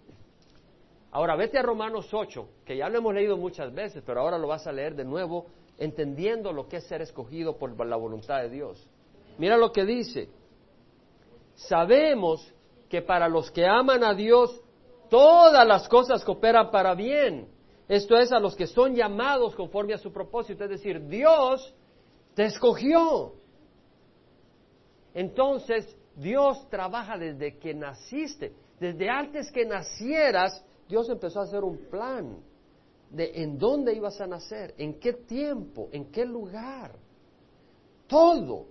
[1.11, 4.49] Ahora, vete a Romanos 8, que ya lo hemos leído muchas veces, pero ahora lo
[4.49, 5.47] vas a leer de nuevo,
[5.79, 8.89] entendiendo lo que es ser escogido por la voluntad de Dios.
[9.39, 10.29] Mira lo que dice.
[11.55, 12.53] Sabemos
[12.89, 14.61] que para los que aman a Dios
[15.09, 17.49] todas las cosas cooperan para bien.
[17.89, 20.65] Esto es a los que son llamados conforme a su propósito.
[20.65, 21.75] Es decir, Dios
[22.35, 23.35] te escogió.
[25.15, 28.55] Entonces, Dios trabaja desde que naciste.
[28.81, 32.43] Desde antes que nacieras, Dios empezó a hacer un plan
[33.11, 36.97] de en dónde ibas a nacer, en qué tiempo, en qué lugar.
[38.09, 38.67] Todo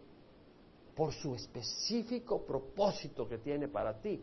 [0.96, 4.22] por su específico propósito que tiene para ti,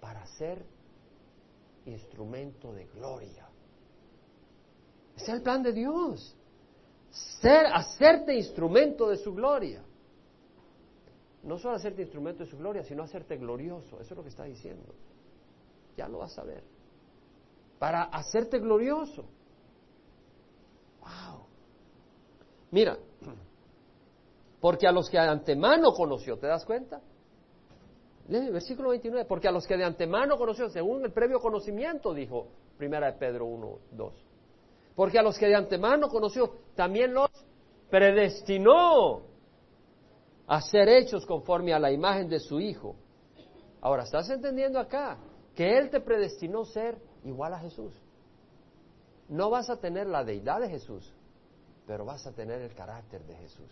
[0.00, 0.64] para ser
[1.84, 3.48] instrumento de gloria.
[5.16, 6.36] Es el plan de Dios.
[7.10, 9.82] Ser, hacerte instrumento de su gloria.
[11.42, 14.00] No solo hacerte instrumento de su gloria, sino hacerte glorioso.
[14.00, 14.94] Eso es lo que está diciendo.
[15.96, 16.62] ya lo vas a ver.
[17.78, 19.24] Para hacerte glorioso.
[21.00, 21.46] Wow.
[22.70, 22.98] Mira,
[24.60, 27.00] porque a los que de antemano conoció, ¿te das cuenta?
[28.28, 32.46] Lee, versículo 29, porque a los que de antemano conoció, según el previo conocimiento, dijo
[32.78, 34.29] Primera de Pedro 1, 2.
[34.94, 37.30] Porque a los que de antemano conoció, también los
[37.90, 39.22] predestinó
[40.46, 42.96] a ser hechos conforme a la imagen de su Hijo.
[43.80, 45.18] Ahora, ¿estás entendiendo acá?
[45.54, 47.92] Que Él te predestinó ser igual a Jesús.
[49.28, 51.12] No vas a tener la deidad de Jesús,
[51.86, 53.70] pero vas a tener el carácter de Jesús.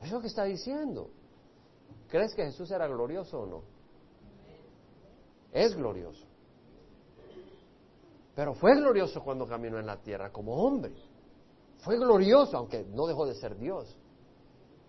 [0.00, 1.10] Es lo que está diciendo.
[2.08, 3.62] ¿Crees que Jesús era glorioso o no?
[5.52, 6.25] Es glorioso.
[8.36, 10.92] Pero fue glorioso cuando caminó en la tierra como hombre.
[11.78, 13.96] Fue glorioso, aunque no dejó de ser Dios.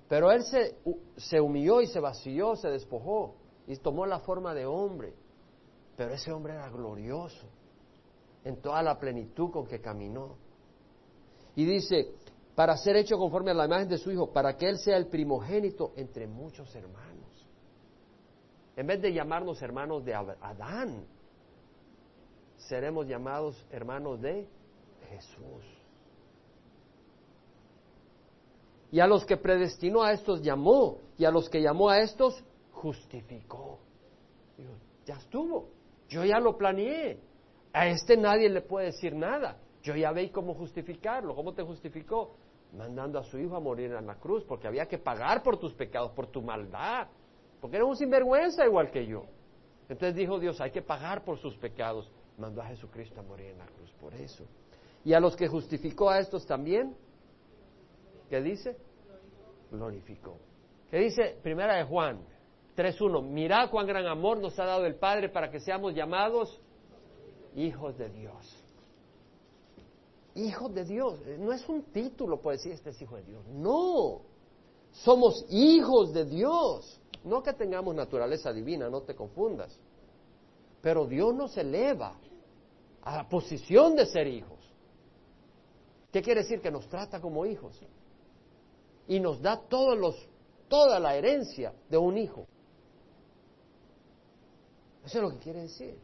[0.09, 0.77] Pero él se,
[1.15, 5.13] se humilló y se vació, se despojó y tomó la forma de hombre.
[5.95, 7.47] Pero ese hombre era glorioso
[8.43, 10.35] en toda la plenitud con que caminó.
[11.55, 12.15] Y dice,
[12.53, 15.07] para ser hecho conforme a la imagen de su Hijo, para que Él sea el
[15.07, 17.47] primogénito entre muchos hermanos.
[18.75, 21.07] En vez de llamarnos hermanos de Adán,
[22.57, 24.47] seremos llamados hermanos de
[25.09, 25.63] Jesús.
[28.91, 32.43] Y a los que predestinó a estos llamó, y a los que llamó a estos
[32.71, 33.79] justificó.
[35.05, 35.69] ya estuvo,
[36.09, 37.19] yo ya lo planeé.
[37.73, 39.57] A este nadie le puede decir nada.
[39.83, 41.35] Yo ya veí cómo justificarlo.
[41.35, 42.35] ¿Cómo te justificó?
[42.73, 45.73] mandando a su hijo a morir en la cruz, porque había que pagar por tus
[45.73, 47.07] pecados, por tu maldad,
[47.61, 49.25] porque era un sinvergüenza igual que yo.
[49.89, 52.11] Entonces dijo Dios, hay que pagar por sus pecados.
[52.37, 54.45] Mandó a Jesucristo a morir en la cruz por eso.
[55.03, 56.95] Y a los que justificó a estos también,
[58.29, 58.77] ¿qué dice?
[59.71, 60.37] Glorificó.
[60.89, 61.37] ¿Qué dice?
[61.41, 62.19] Primera de Juan
[62.75, 63.23] 3.1.
[63.23, 66.61] Mirad cuán gran amor nos ha dado el Padre para que seamos llamados
[67.55, 68.63] hijos de Dios
[70.37, 71.19] hijos de Dios.
[71.39, 73.45] No es un título, puede decir, este es hijo de Dios.
[73.47, 74.21] No,
[74.91, 77.01] somos hijos de Dios.
[77.23, 79.77] No que tengamos naturaleza divina, no te confundas.
[80.81, 82.15] Pero Dios nos eleva
[83.07, 84.59] a la posición de ser hijos.
[86.11, 86.59] ¿Qué quiere decir?
[86.59, 87.81] Que nos trata como hijos.
[89.07, 90.27] Y nos da todos los,
[90.67, 92.45] toda la herencia de un hijo.
[95.05, 95.97] Eso es lo que quiere decir.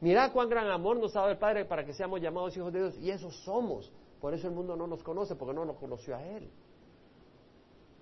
[0.00, 2.78] Mirad cuán gran amor nos ha dado el Padre para que seamos llamados hijos de
[2.78, 2.96] Dios.
[2.98, 3.90] Y eso somos.
[4.20, 6.48] Por eso el mundo no nos conoce, porque no nos conoció a Él.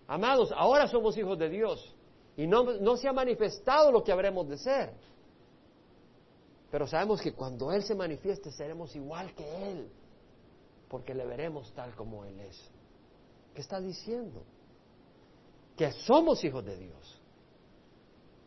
[0.07, 1.97] Amados, ahora somos hijos de Dios.
[2.37, 4.93] Y no, no se ha manifestado lo que habremos de ser.
[6.71, 9.91] Pero sabemos que cuando Él se manifieste seremos igual que Él.
[10.89, 12.71] Porque le veremos tal como Él es.
[13.55, 14.43] ¿Qué está diciendo?
[15.77, 17.19] Que somos hijos de Dios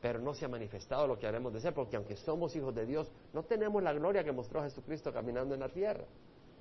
[0.01, 2.85] pero no se ha manifestado lo que haremos de ser, porque aunque somos hijos de
[2.85, 6.05] Dios, no tenemos la gloria que mostró Jesucristo caminando en la tierra.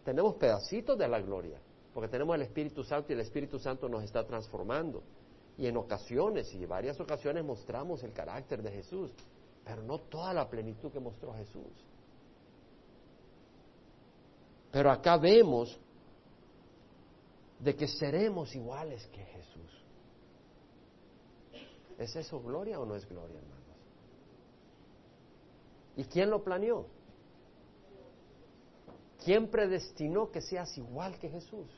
[0.05, 1.59] Tenemos pedacitos de la gloria,
[1.94, 5.03] porque tenemos el Espíritu Santo y el Espíritu Santo nos está transformando.
[5.57, 9.11] Y en ocasiones, y varias ocasiones, mostramos el carácter de Jesús,
[9.70, 11.72] pero no toda la plenitud que mostró Jesús.
[14.72, 15.78] Pero acá vemos
[17.61, 19.85] de que seremos iguales que Jesús.
[21.98, 23.64] ¿Es eso gloria o no es gloria, hermanos?
[25.96, 26.87] ¿Y quién lo planeó?
[29.24, 31.68] ¿Quién predestinó que seas igual que Jesús?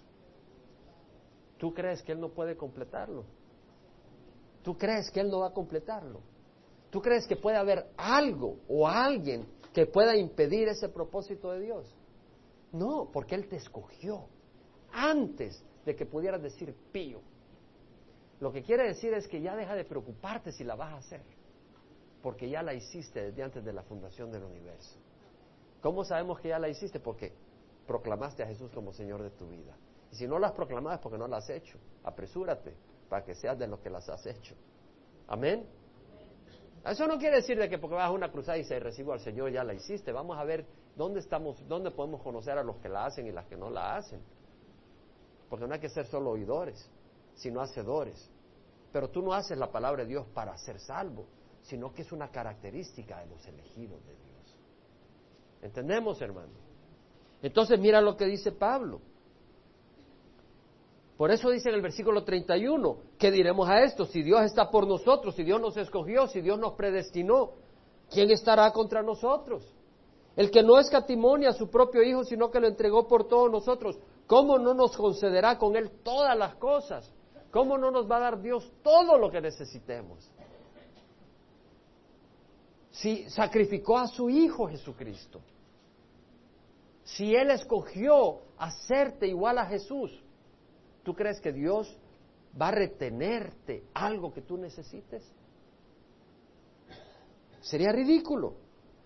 [1.59, 3.25] ¿Tú crees que Él no puede completarlo?
[4.63, 6.32] ¿Tú crees que Él no va a completarlo?
[6.93, 11.97] ¿Tú crees que puede haber algo o alguien que pueda impedir ese propósito de Dios?
[12.71, 14.27] No, porque Él te escogió
[14.93, 17.23] antes de que pudieras decir pío.
[18.41, 21.23] Lo que quiere decir es que ya deja de preocuparte si la vas a hacer,
[22.23, 24.99] porque ya la hiciste desde antes de la fundación del universo.
[25.81, 27.01] ¿Cómo sabemos que ya la hiciste?
[27.01, 27.33] Porque
[27.87, 29.75] proclamaste a Jesús como Señor de tu vida.
[30.11, 31.79] Y si no la has proclamado es porque no la has hecho.
[32.05, 32.75] Apresúrate
[33.09, 34.55] para que seas de los que las has hecho.
[35.27, 35.67] Amén.
[36.85, 39.21] Eso no quiere decir de que porque vas a una cruzada y se recibo al
[39.21, 40.11] Señor ya la hiciste.
[40.11, 40.67] Vamos a ver
[40.97, 43.97] dónde estamos, dónde podemos conocer a los que la hacen y las que no la
[43.97, 44.21] hacen.
[45.49, 46.91] Porque no hay que ser solo oidores,
[47.35, 48.29] sino hacedores.
[48.93, 51.27] Pero tú no haces la palabra de Dios para ser salvo,
[51.63, 54.57] sino que es una característica de los elegidos de Dios.
[55.63, 56.53] ¿Entendemos, hermano?
[57.43, 59.01] Entonces mira lo que dice Pablo.
[61.17, 64.07] Por eso dice en el versículo 31, ¿qué diremos a esto?
[64.07, 67.51] Si Dios está por nosotros, si Dios nos escogió, si Dios nos predestinó,
[68.11, 69.65] ¿quién estará contra nosotros?
[70.35, 73.99] El que no escatimonia a su propio Hijo, sino que lo entregó por todos nosotros,
[74.27, 77.13] ¿cómo no nos concederá con Él todas las cosas?
[77.51, 80.33] ¿Cómo no nos va a dar Dios todo lo que necesitemos?
[82.93, 85.41] si sacrificó a su Hijo Jesucristo,
[87.05, 90.23] si Él escogió hacerte igual a Jesús,
[91.03, 91.97] ¿tú crees que Dios
[92.61, 95.23] va a retenerte algo que tú necesites?
[97.61, 98.55] Sería ridículo.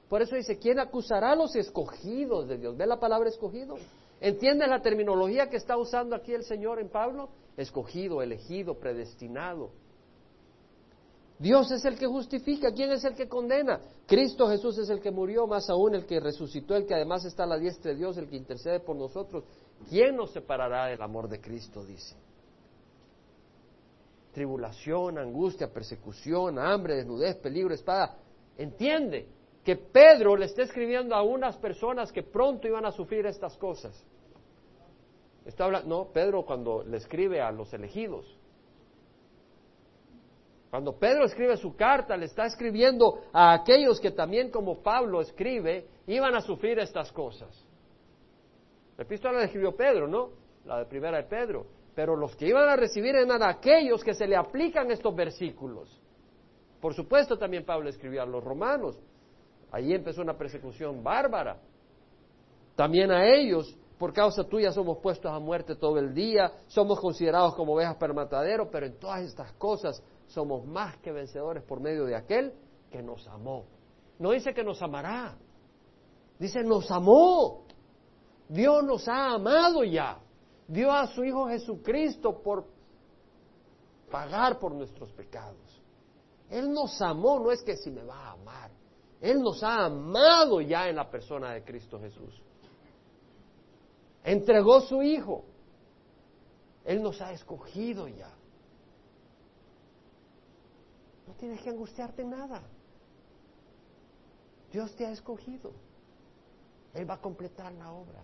[0.09, 2.77] Por eso dice, ¿quién acusará a los escogidos de Dios?
[2.77, 3.77] ¿Ve la palabra escogido?
[4.21, 7.29] ¿Entiendes la terminología que está usando aquí el Señor en Pablo?
[7.57, 9.71] Escogido, elegido, predestinado.
[11.39, 13.81] Dios es el que justifica, ¿quién es el que condena?
[14.07, 17.45] Cristo Jesús es el que murió, más aún el que resucitó, el que además está
[17.45, 19.45] a la diestra de Dios, el que intercede por nosotros.
[19.89, 21.85] ¿Quién nos separará del amor de Cristo?
[21.85, 22.17] Dice.
[24.33, 28.17] Tribulación, angustia, persecución, hambre, desnudez, peligro, espada.
[28.59, 29.27] Entiende
[29.65, 34.05] que Pedro le está escribiendo a unas personas que pronto iban a sufrir estas cosas.
[35.45, 38.37] Está hablando, no, Pedro cuando le escribe a los elegidos.
[40.71, 45.89] Cuando Pedro escribe su carta, le está escribiendo a aquellos que también como Pablo escribe,
[46.07, 47.66] iban a sufrir estas cosas.
[48.97, 50.31] La epístola la escribió Pedro, ¿no?
[50.65, 51.67] La de primera de Pedro.
[51.95, 56.01] Pero los que iban a recibir eran aquellos que se le aplican estos versículos.
[56.81, 58.99] Por supuesto, también Pablo escribió a los romanos.
[59.73, 61.59] Allí empezó una persecución bárbara.
[62.75, 67.55] También a ellos, por causa tuya, somos puestos a muerte todo el día, somos considerados
[67.55, 72.05] como ovejas per matadero, pero en todas estas cosas somos más que vencedores por medio
[72.05, 72.53] de aquel
[72.91, 73.65] que nos amó.
[74.19, 75.37] No dice que nos amará,
[76.39, 77.66] dice nos amó.
[78.49, 80.19] Dios nos ha amado ya.
[80.69, 82.67] Dio a su Hijo Jesucristo por
[84.11, 85.83] pagar por nuestros pecados.
[86.51, 88.71] Él nos amó, no es que si me va a amar.
[89.21, 92.41] Él nos ha amado ya en la persona de Cristo Jesús.
[94.23, 95.45] Entregó su Hijo.
[96.85, 98.31] Él nos ha escogido ya.
[101.27, 102.63] No tienes que angustiarte nada.
[104.73, 105.73] Dios te ha escogido.
[106.95, 108.23] Él va a completar la obra.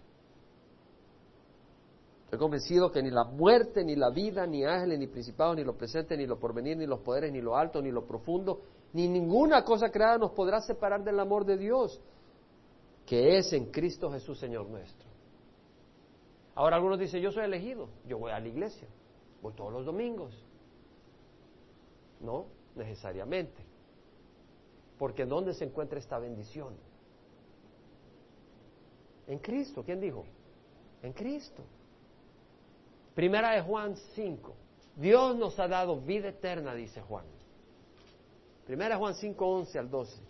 [2.32, 5.76] Estoy convencido que ni la muerte, ni la vida, ni ángeles, ni principados, ni lo
[5.76, 8.62] presente, ni lo porvenir, ni los poderes, ni lo alto, ni lo profundo,
[8.94, 12.00] ni ninguna cosa creada nos podrá separar del amor de Dios,
[13.04, 15.06] que es en Cristo Jesús, Señor nuestro.
[16.54, 18.88] Ahora algunos dicen, yo soy elegido, yo voy a la iglesia,
[19.42, 20.34] voy todos los domingos.
[22.18, 23.62] No, necesariamente.
[24.98, 26.76] Porque ¿dónde se encuentra esta bendición?
[29.26, 29.82] En Cristo.
[29.84, 30.24] ¿Quién dijo?
[31.02, 31.62] En Cristo.
[33.14, 34.56] Primera de Juan 5.
[34.96, 37.24] Dios nos ha dado vida eterna, dice Juan.
[38.66, 40.20] Primera de Juan 5, 11 al 12.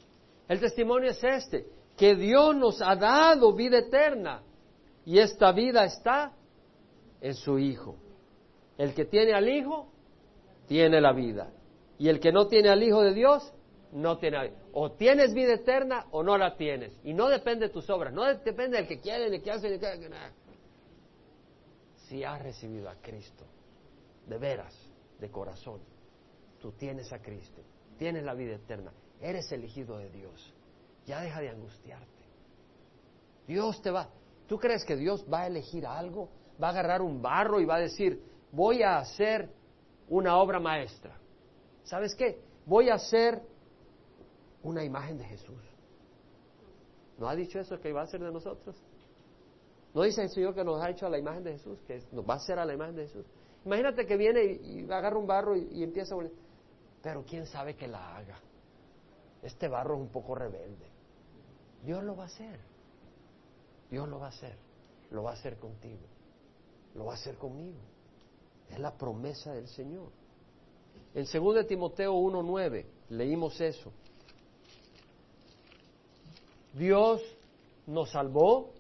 [0.49, 1.67] El testimonio es este,
[1.97, 4.43] que Dios nos ha dado vida eterna
[5.05, 6.33] y esta vida está
[7.21, 7.97] en su Hijo.
[8.79, 9.89] El que tiene al Hijo,
[10.67, 11.51] tiene la vida.
[11.99, 13.53] Y el que no tiene al Hijo de Dios,
[13.93, 14.57] no tiene vida.
[14.73, 16.99] O tienes vida eterna o no la tienes.
[17.05, 19.79] Y no depende de tus obras, no depende del que quiere, ni que hace, ni
[19.79, 19.87] que
[22.13, 23.47] si has recibido a Cristo,
[24.27, 24.75] de veras,
[25.19, 25.81] de corazón,
[26.61, 27.63] tú tienes a Cristo,
[27.97, 30.55] tienes la vida eterna, eres elegido de Dios,
[31.07, 32.07] ya deja de angustiarte.
[33.47, 34.11] Dios te va,
[34.47, 36.29] ¿tú crees que Dios va a elegir algo?
[36.63, 38.23] Va a agarrar un barro y va a decir,
[38.53, 39.49] voy a hacer
[40.11, 41.19] una obra maestra.
[41.85, 42.39] ¿Sabes qué?
[42.67, 43.41] Voy a hacer
[44.63, 45.63] una imagen de Jesús.
[47.17, 48.77] ¿No ha dicho eso que iba a hacer de nosotros?
[49.95, 51.79] ¿No dice el Señor que nos ha hecho a la imagen de Jesús?
[51.87, 53.27] Que nos va a hacer a la imagen de Jesús.
[53.65, 56.33] Imagínate que viene y, agarra un barro y, empieza a volver.
[57.03, 58.39] Pero quién sabe que la haga.
[59.43, 60.87] Este barro es un poco rebelde.
[61.85, 62.61] Dios lo va a hacer.
[63.91, 64.57] Dios lo va a hacer.
[65.11, 66.07] Lo va a hacer contigo.
[66.95, 67.79] Lo va a hacer conmigo.
[68.71, 70.09] Es la promesa del Señor.
[71.15, 73.93] En 2 Timoteo 1.9 leímos eso.
[76.73, 77.21] Dios
[77.87, 78.71] nos salvó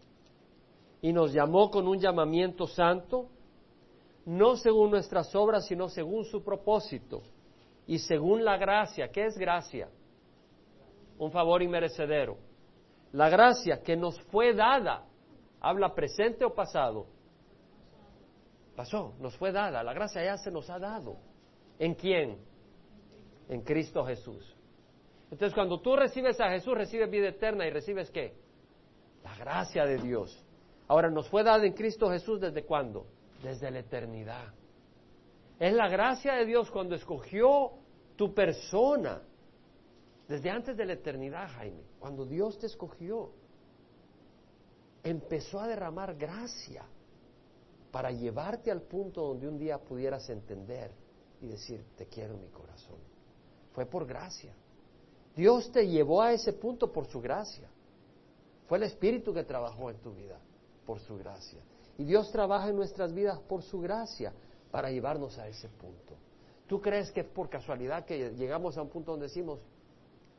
[1.03, 3.29] y nos llamó con un llamamiento santo,
[4.25, 7.23] no según nuestras obras, sino según su propósito
[7.89, 9.11] y según la gracia.
[9.11, 9.91] ¿Qué es gracia?
[11.19, 12.39] Un favor inmerecedero.
[13.11, 15.05] La gracia que nos fue dada,
[15.61, 17.09] ¿habla presente o pasado?
[18.77, 19.83] Pasó, nos fue dada.
[19.83, 21.17] La gracia ya se nos ha dado.
[21.81, 22.39] ¿En quién?
[23.49, 24.57] En Cristo Jesús.
[25.33, 28.35] Entonces, cuando tú recibes a Jesús, recibes vida eterna y recibes qué?
[29.25, 30.47] La gracia de Dios.
[30.89, 33.07] Ahora, nos fue dado en Cristo Jesús desde cuándo?
[33.43, 34.53] Desde la eternidad.
[35.59, 37.73] Es la gracia de Dios cuando escogió
[38.17, 39.23] tu persona.
[40.29, 41.83] Desde antes de la eternidad, Jaime.
[41.99, 43.31] Cuando Dios te escogió,
[45.03, 46.85] empezó a derramar gracia
[47.91, 50.91] para llevarte al punto donde un día pudieras entender
[51.41, 52.99] y decir, te quiero mi corazón.
[53.73, 54.55] Fue por gracia.
[55.37, 57.69] Dios te llevó a ese punto por su gracia.
[58.67, 60.39] Fue el Espíritu que trabajó en tu vida
[60.87, 61.61] por su gracia.
[61.99, 64.33] Y Dios trabaja en nuestras vidas por su gracia
[64.71, 66.17] para llevarnos a ese punto.
[66.67, 69.61] ¿Tú crees que es por casualidad que llegamos a un punto donde decimos,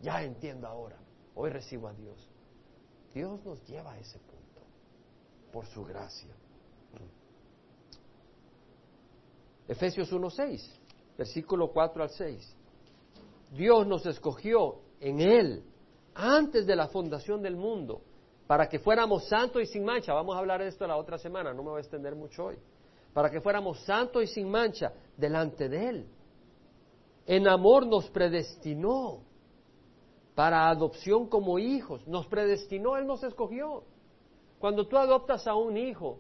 [0.01, 0.97] ya entiendo ahora,
[1.35, 2.29] hoy recibo a Dios?
[3.13, 4.61] Dios nos lleva a ese punto
[5.51, 6.33] por su gracia.
[9.67, 10.61] Efesios 1.6,
[11.17, 12.55] versículo 4 al 6.
[13.51, 15.63] Dios nos escogió en Él
[16.15, 18.01] antes de la fundación del mundo
[18.53, 20.13] para que fuéramos santos y sin mancha.
[20.13, 22.59] Vamos a hablar de esto la otra semana, no me voy a extender mucho hoy.
[23.11, 26.07] Para que fuéramos santos y sin mancha delante de Él.
[27.25, 29.23] En amor nos predestinó
[30.35, 32.07] para adopción como hijos.
[32.07, 33.85] Nos predestinó, Él nos escogió.
[34.59, 36.19] Cuando tú adoptas a un hijo,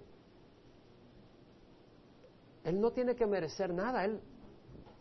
[2.63, 4.19] él no tiene que merecer nada, él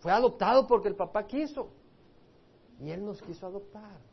[0.00, 1.70] fue adoptado porque el papá quiso
[2.78, 4.11] y él nos quiso adoptar.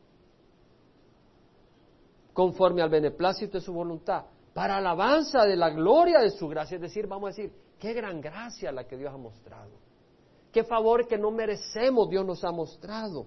[2.32, 4.24] Conforme al beneplácito de su voluntad,
[4.54, 8.20] para alabanza de la gloria de su gracia, es decir, vamos a decir, qué gran
[8.20, 9.70] gracia la que Dios ha mostrado.
[10.52, 13.26] Qué favor que no merecemos Dios nos ha mostrado.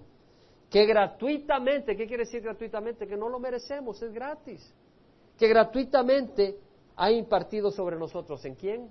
[0.70, 3.06] Que gratuitamente, ¿qué quiere decir gratuitamente?
[3.06, 4.74] Que no lo merecemos, es gratis.
[5.38, 6.58] Que gratuitamente
[6.96, 8.44] ha impartido sobre nosotros.
[8.44, 8.90] ¿En quién?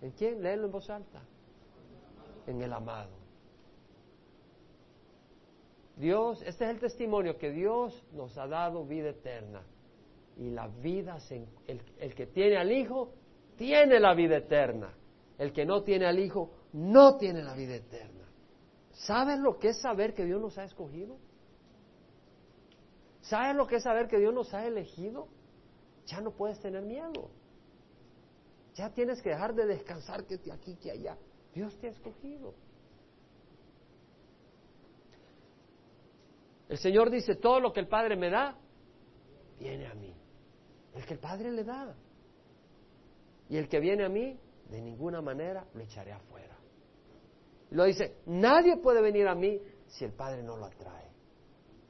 [0.00, 0.42] ¿En quién?
[0.42, 1.22] Léelo en voz alta.
[2.46, 3.19] En el amado.
[6.00, 9.62] Dios, este es el testimonio que Dios nos ha dado vida eterna.
[10.38, 11.18] Y la vida,
[11.66, 13.12] el, que tiene al Hijo,
[13.56, 14.94] tiene la vida eterna.
[15.36, 18.24] El que no tiene al Hijo, no tiene la vida eterna.
[18.92, 21.18] ¿Sabes lo que es saber que Dios nos ha escogido?
[23.20, 25.28] ¿Sabes lo que es saber que Dios nos ha elegido?
[26.06, 27.30] Ya no puedes tener miedo.
[28.74, 31.18] Ya tienes que dejar de descansar que aquí, que allá.
[31.52, 32.54] Dios te ha escogido.
[36.70, 38.56] El Señor dice, todo lo que el Padre me da,
[39.58, 40.14] viene a mí.
[40.94, 41.96] El que el Padre le da.
[43.48, 46.56] Y el que viene a mí, de ninguna manera lo echaré afuera.
[47.70, 51.10] Lo dice, nadie puede venir a mí si el Padre no lo atrae.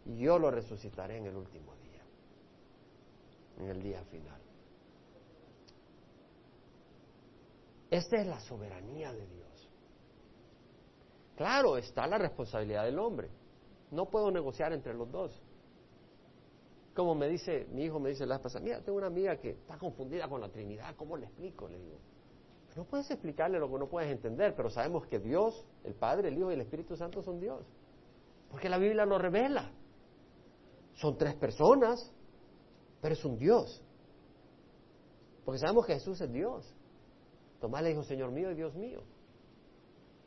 [0.06, 2.02] Y yo lo resucitaré en el último día,
[3.58, 4.40] en el día final.
[7.90, 9.68] Esta es la soberanía de Dios.
[11.36, 13.39] Claro, está la responsabilidad del hombre.
[13.90, 15.42] No puedo negociar entre los dos.
[16.94, 19.78] Como me dice, mi hijo me dice la pasada, mira, tengo una amiga que está
[19.78, 21.68] confundida con la Trinidad, ¿cómo le explico?
[21.68, 21.98] Le digo,
[22.76, 26.38] no puedes explicarle lo que no puedes entender, pero sabemos que Dios, el Padre, el
[26.38, 27.64] Hijo y el Espíritu Santo son Dios.
[28.50, 29.70] Porque la Biblia lo revela.
[30.94, 32.12] Son tres personas,
[33.00, 33.82] pero es un Dios.
[35.44, 36.74] Porque sabemos que Jesús es Dios.
[37.60, 39.02] Tomás le dijo, Señor mío y Dios mío.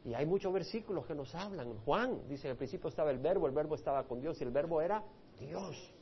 [0.05, 1.77] Y hay muchos versículos que nos hablan.
[1.85, 4.81] Juan dice, al principio estaba el verbo, el verbo estaba con Dios y el verbo
[4.81, 5.03] era
[5.39, 5.93] Dios.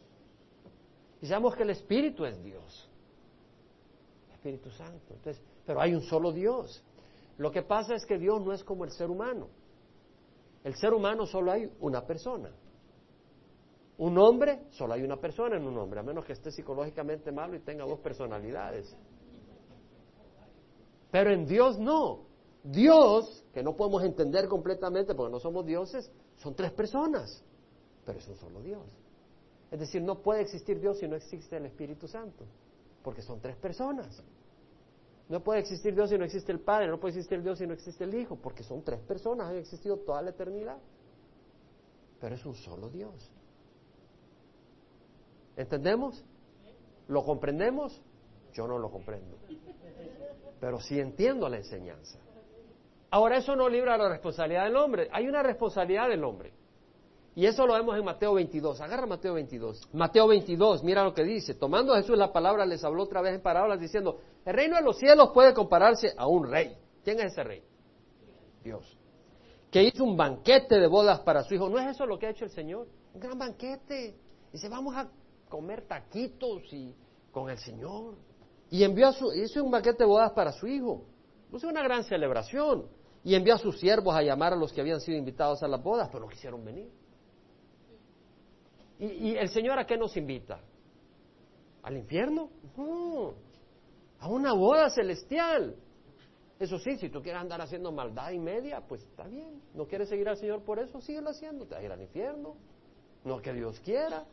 [1.22, 2.89] Y sabemos que el Espíritu es Dios.
[4.34, 5.14] Espíritu Santo.
[5.14, 6.84] Entonces, pero hay un solo Dios.
[7.38, 9.49] Lo que pasa es que Dios no es como el ser humano.
[10.64, 12.52] El ser humano solo hay una persona.
[13.99, 17.56] Un hombre, solo hay una persona en un hombre, a menos que esté psicológicamente malo
[17.56, 18.95] y tenga dos personalidades.
[21.12, 22.30] Pero en Dios no.
[22.64, 27.43] Dios, que no podemos entender completamente porque no somos dioses, son tres personas,
[28.05, 28.86] pero es un solo Dios.
[29.72, 32.45] Es decir, no puede existir Dios si no existe el Espíritu Santo,
[33.03, 34.22] porque son tres personas.
[35.30, 37.74] No puede existir Dios si no existe el Padre, no puede existir Dios si no
[37.74, 40.78] existe el Hijo, porque son tres personas, han existido toda la eternidad.
[42.20, 43.32] Pero es un solo Dios.
[45.55, 46.24] ¿Entendemos?
[47.07, 48.01] ¿Lo comprendemos?
[48.53, 49.38] Yo no lo comprendo
[50.62, 52.20] pero sí entiendo la enseñanza.
[53.12, 55.09] Ahora, eso no libra la responsabilidad del hombre.
[55.12, 56.53] Hay una responsabilidad del hombre.
[57.36, 58.82] Y eso lo vemos en Mateo 22.
[58.82, 59.89] Agarra Mateo 22.
[59.93, 61.53] Mateo 22, mira lo que dice.
[61.53, 64.97] Tomando Jesús la palabra, les habló otra vez en parábolas diciendo, el reino de los
[64.97, 66.76] cielos puede compararse a un rey.
[67.03, 67.64] ¿Quién es ese rey?
[68.64, 68.97] Dios.
[69.70, 71.70] Que hizo un banquete de bodas para su hijo.
[71.70, 72.88] ¿No es eso lo que ha hecho el Señor?
[73.14, 74.16] Un gran banquete.
[74.51, 75.09] Dice, vamos a
[75.47, 76.93] comer taquitos y
[77.32, 78.16] con el Señor.
[78.70, 81.05] Y envió a su, hizo un banquete de bodas para su hijo.
[81.49, 82.88] Puso una gran celebración.
[83.24, 85.82] Y envió a sus siervos a llamar a los que habían sido invitados a las
[85.82, 86.89] bodas, pero no quisieron venir.
[88.99, 90.59] ¿Y, el Señor a qué nos invita?
[91.84, 92.49] ¿Al infierno?
[92.78, 93.34] No,
[94.19, 95.76] a una boda celestial.
[96.59, 99.61] Eso sí, si tú quieres andar haciendo maldad y media, pues está bien.
[99.74, 101.01] ¿No quieres seguir al Señor por eso?
[101.01, 101.65] Síguelo haciendo.
[101.65, 102.55] Te va a ir al infierno.
[103.24, 104.24] No que Dios quiera.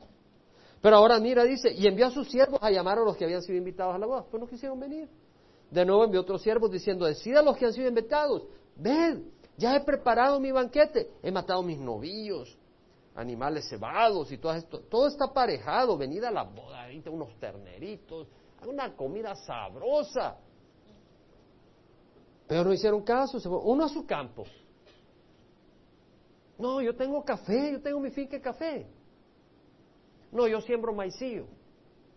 [0.82, 3.42] Pero ahora mira, dice, y envió a sus siervos a llamar a los que habían
[3.42, 5.08] sido invitados a la boda, pues no quisieron venir.
[5.70, 8.44] De nuevo envió otros siervos diciendo, decida a los que han sido invitados,
[8.76, 9.18] ved,
[9.56, 12.56] ya he preparado mi banquete, he matado mis novillos,
[13.18, 14.80] animales cebados y todo esto.
[14.82, 15.98] Todo está aparejado.
[15.98, 18.28] Venid a la boda, unos terneritos,
[18.66, 20.38] una comida sabrosa.
[22.46, 24.44] Pero no hicieron caso, se fue uno a su campo.
[26.56, 28.86] No, yo tengo café, yo tengo mi finca café.
[30.30, 31.46] No, yo siembro maicillo.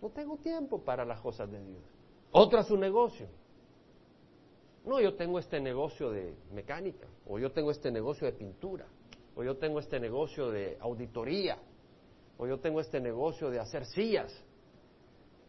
[0.02, 1.84] No tengo tiempo para las cosas de Dios.
[2.32, 3.28] Otro a su negocio.
[4.84, 8.88] No, yo tengo este negocio de mecánica, o yo tengo este negocio de pintura,
[9.36, 11.58] o yo tengo este negocio de auditoría,
[12.38, 14.34] o yo tengo este negocio de hacer sillas.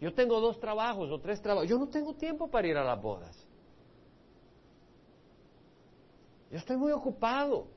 [0.00, 1.70] Yo tengo dos trabajos o tres trabajos.
[1.70, 3.34] Yo no tengo tiempo para ir a las bodas.
[6.50, 7.68] Yo estoy muy ocupado.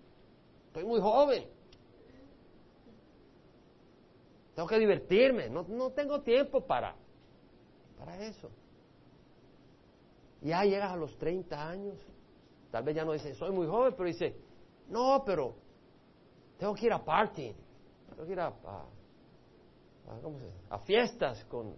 [0.68, 1.46] Estoy muy joven.
[4.56, 5.50] Tengo que divertirme.
[5.50, 6.96] No, no tengo tiempo para,
[7.98, 8.50] para eso.
[10.46, 11.98] Ya llegas a los 30 años.
[12.70, 14.36] Tal vez ya no dice, soy muy joven, pero dice,
[14.90, 15.56] no, pero
[16.60, 17.52] tengo que ir a party.
[18.10, 18.54] Tengo que ir a,
[20.70, 21.74] a, fiestas con,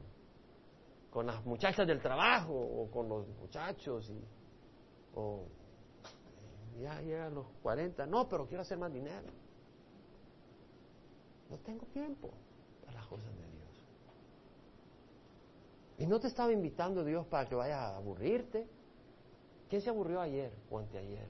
[1.10, 4.10] con las muchachas del trabajo o con los muchachos.
[4.10, 4.22] Y,
[5.16, 5.46] o
[6.82, 9.32] ya llega a los 40, no, pero quiero hacer más dinero.
[11.50, 12.32] No tengo tiempo
[12.86, 13.57] para las cosas de Dios.
[15.98, 18.68] Y no te estaba invitando Dios para que vayas a aburrirte.
[19.70, 21.28] ¿Quién se aburrió ayer o anteayer?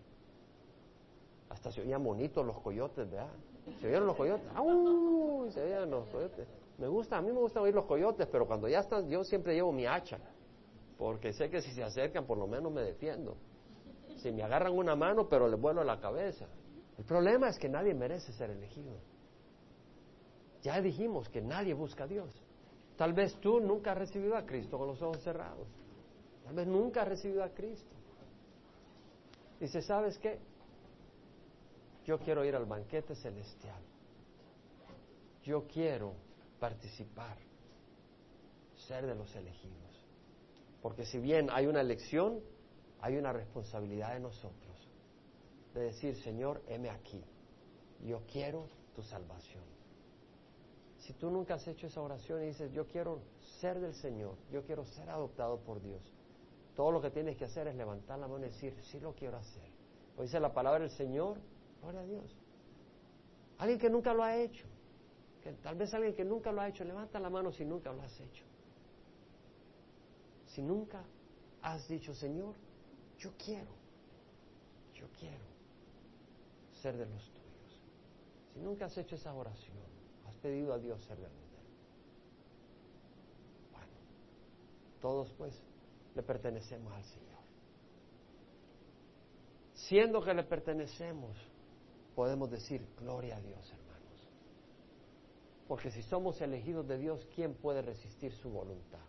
[1.50, 3.32] Hasta se oían bonitos los coyotes, ¿verdad?
[3.80, 4.48] ¿Se oyeron los coyotes?
[4.54, 5.50] ¡Au!
[5.52, 6.48] Se oían los coyotes.
[6.78, 9.56] Me gusta, a mí me gusta oír los coyotes, pero cuando ya están, yo siempre
[9.56, 10.20] llevo mi hacha,
[10.98, 13.36] porque sé que si se acercan por lo menos me defiendo.
[14.18, 16.46] Si me agarran una mano, pero les vuelo la cabeza.
[16.98, 18.94] El problema es que nadie merece ser elegido.
[20.62, 22.30] Ya dijimos que nadie busca a Dios.
[22.98, 25.68] Tal vez tú nunca has recibido a Cristo con los ojos cerrados.
[26.44, 27.96] Tal vez nunca has recibido a Cristo.
[29.60, 30.40] Dice, ¿sabes qué?
[32.06, 33.82] Yo quiero ir al banquete celestial.
[35.44, 36.14] Yo quiero
[36.60, 37.38] participar,
[38.88, 39.78] ser de los elegidos.
[40.82, 42.40] Porque si bien hay una elección,
[43.02, 44.90] hay una responsabilidad de nosotros
[45.74, 47.24] de decir, Señor, heme aquí,
[48.04, 49.77] yo quiero tu salvación.
[51.08, 53.22] Si tú nunca has hecho esa oración y dices, yo quiero
[53.62, 56.02] ser del Señor, yo quiero ser adoptado por Dios,
[56.76, 59.38] todo lo que tienes que hacer es levantar la mano y decir, sí lo quiero
[59.38, 59.64] hacer.
[60.18, 61.38] O dice la palabra del Señor,
[61.82, 62.36] gloria a Dios.
[63.58, 64.66] Alguien que nunca lo ha hecho,
[65.42, 68.02] que tal vez alguien que nunca lo ha hecho, levanta la mano si nunca lo
[68.02, 68.44] has hecho.
[70.48, 71.06] Si nunca
[71.62, 72.54] has dicho, Señor,
[73.18, 73.72] yo quiero,
[74.94, 75.46] yo quiero
[76.82, 77.82] ser de los tuyos.
[78.54, 79.97] Si nunca has hecho esa oración,
[80.48, 81.32] pedido a Dios ser de los
[83.74, 83.92] Bueno,
[85.02, 85.62] todos pues
[86.16, 87.28] le pertenecemos al Señor.
[89.74, 91.38] Siendo que le pertenecemos,
[92.16, 94.30] podemos decir gloria a Dios, hermanos.
[95.68, 99.04] Porque si somos elegidos de Dios, ¿quién puede resistir su voluntad?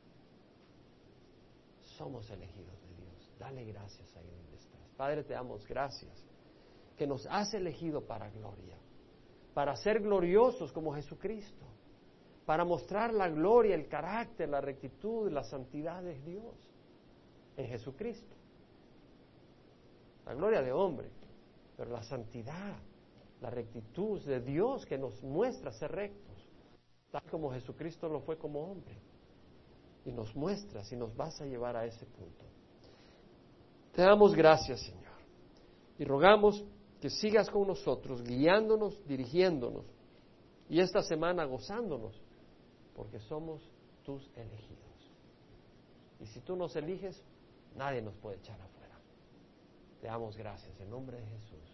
[1.97, 2.77] Somos elegidos
[3.39, 4.81] Dale gracias ahí donde estás.
[4.97, 6.13] Padre, te damos gracias
[6.97, 8.77] que nos has elegido para gloria,
[9.59, 11.67] para ser gloriosos como Jesucristo,
[12.47, 16.55] para mostrar la gloria, el carácter, la rectitud, la santidad de Dios
[17.57, 18.37] en Jesucristo.
[20.27, 21.11] La gloria de hombre,
[21.77, 22.77] pero la santidad,
[23.41, 26.49] la rectitud de Dios que nos muestra ser rectos,
[27.11, 28.97] tal como Jesucristo lo fue como hombre.
[30.05, 32.45] Y nos muestra si nos vas a llevar a ese punto.
[33.93, 35.19] Te damos gracias, Señor.
[35.99, 36.65] Y rogamos
[37.01, 39.85] que sigas con nosotros, guiándonos, dirigiéndonos.
[40.69, 42.21] Y esta semana gozándonos,
[42.95, 43.63] porque somos
[44.05, 44.79] tus elegidos.
[46.21, 47.23] Y si tú nos eliges,
[47.77, 48.99] nadie nos puede echar afuera.
[50.01, 51.68] Te damos gracias en nombre de Jesús.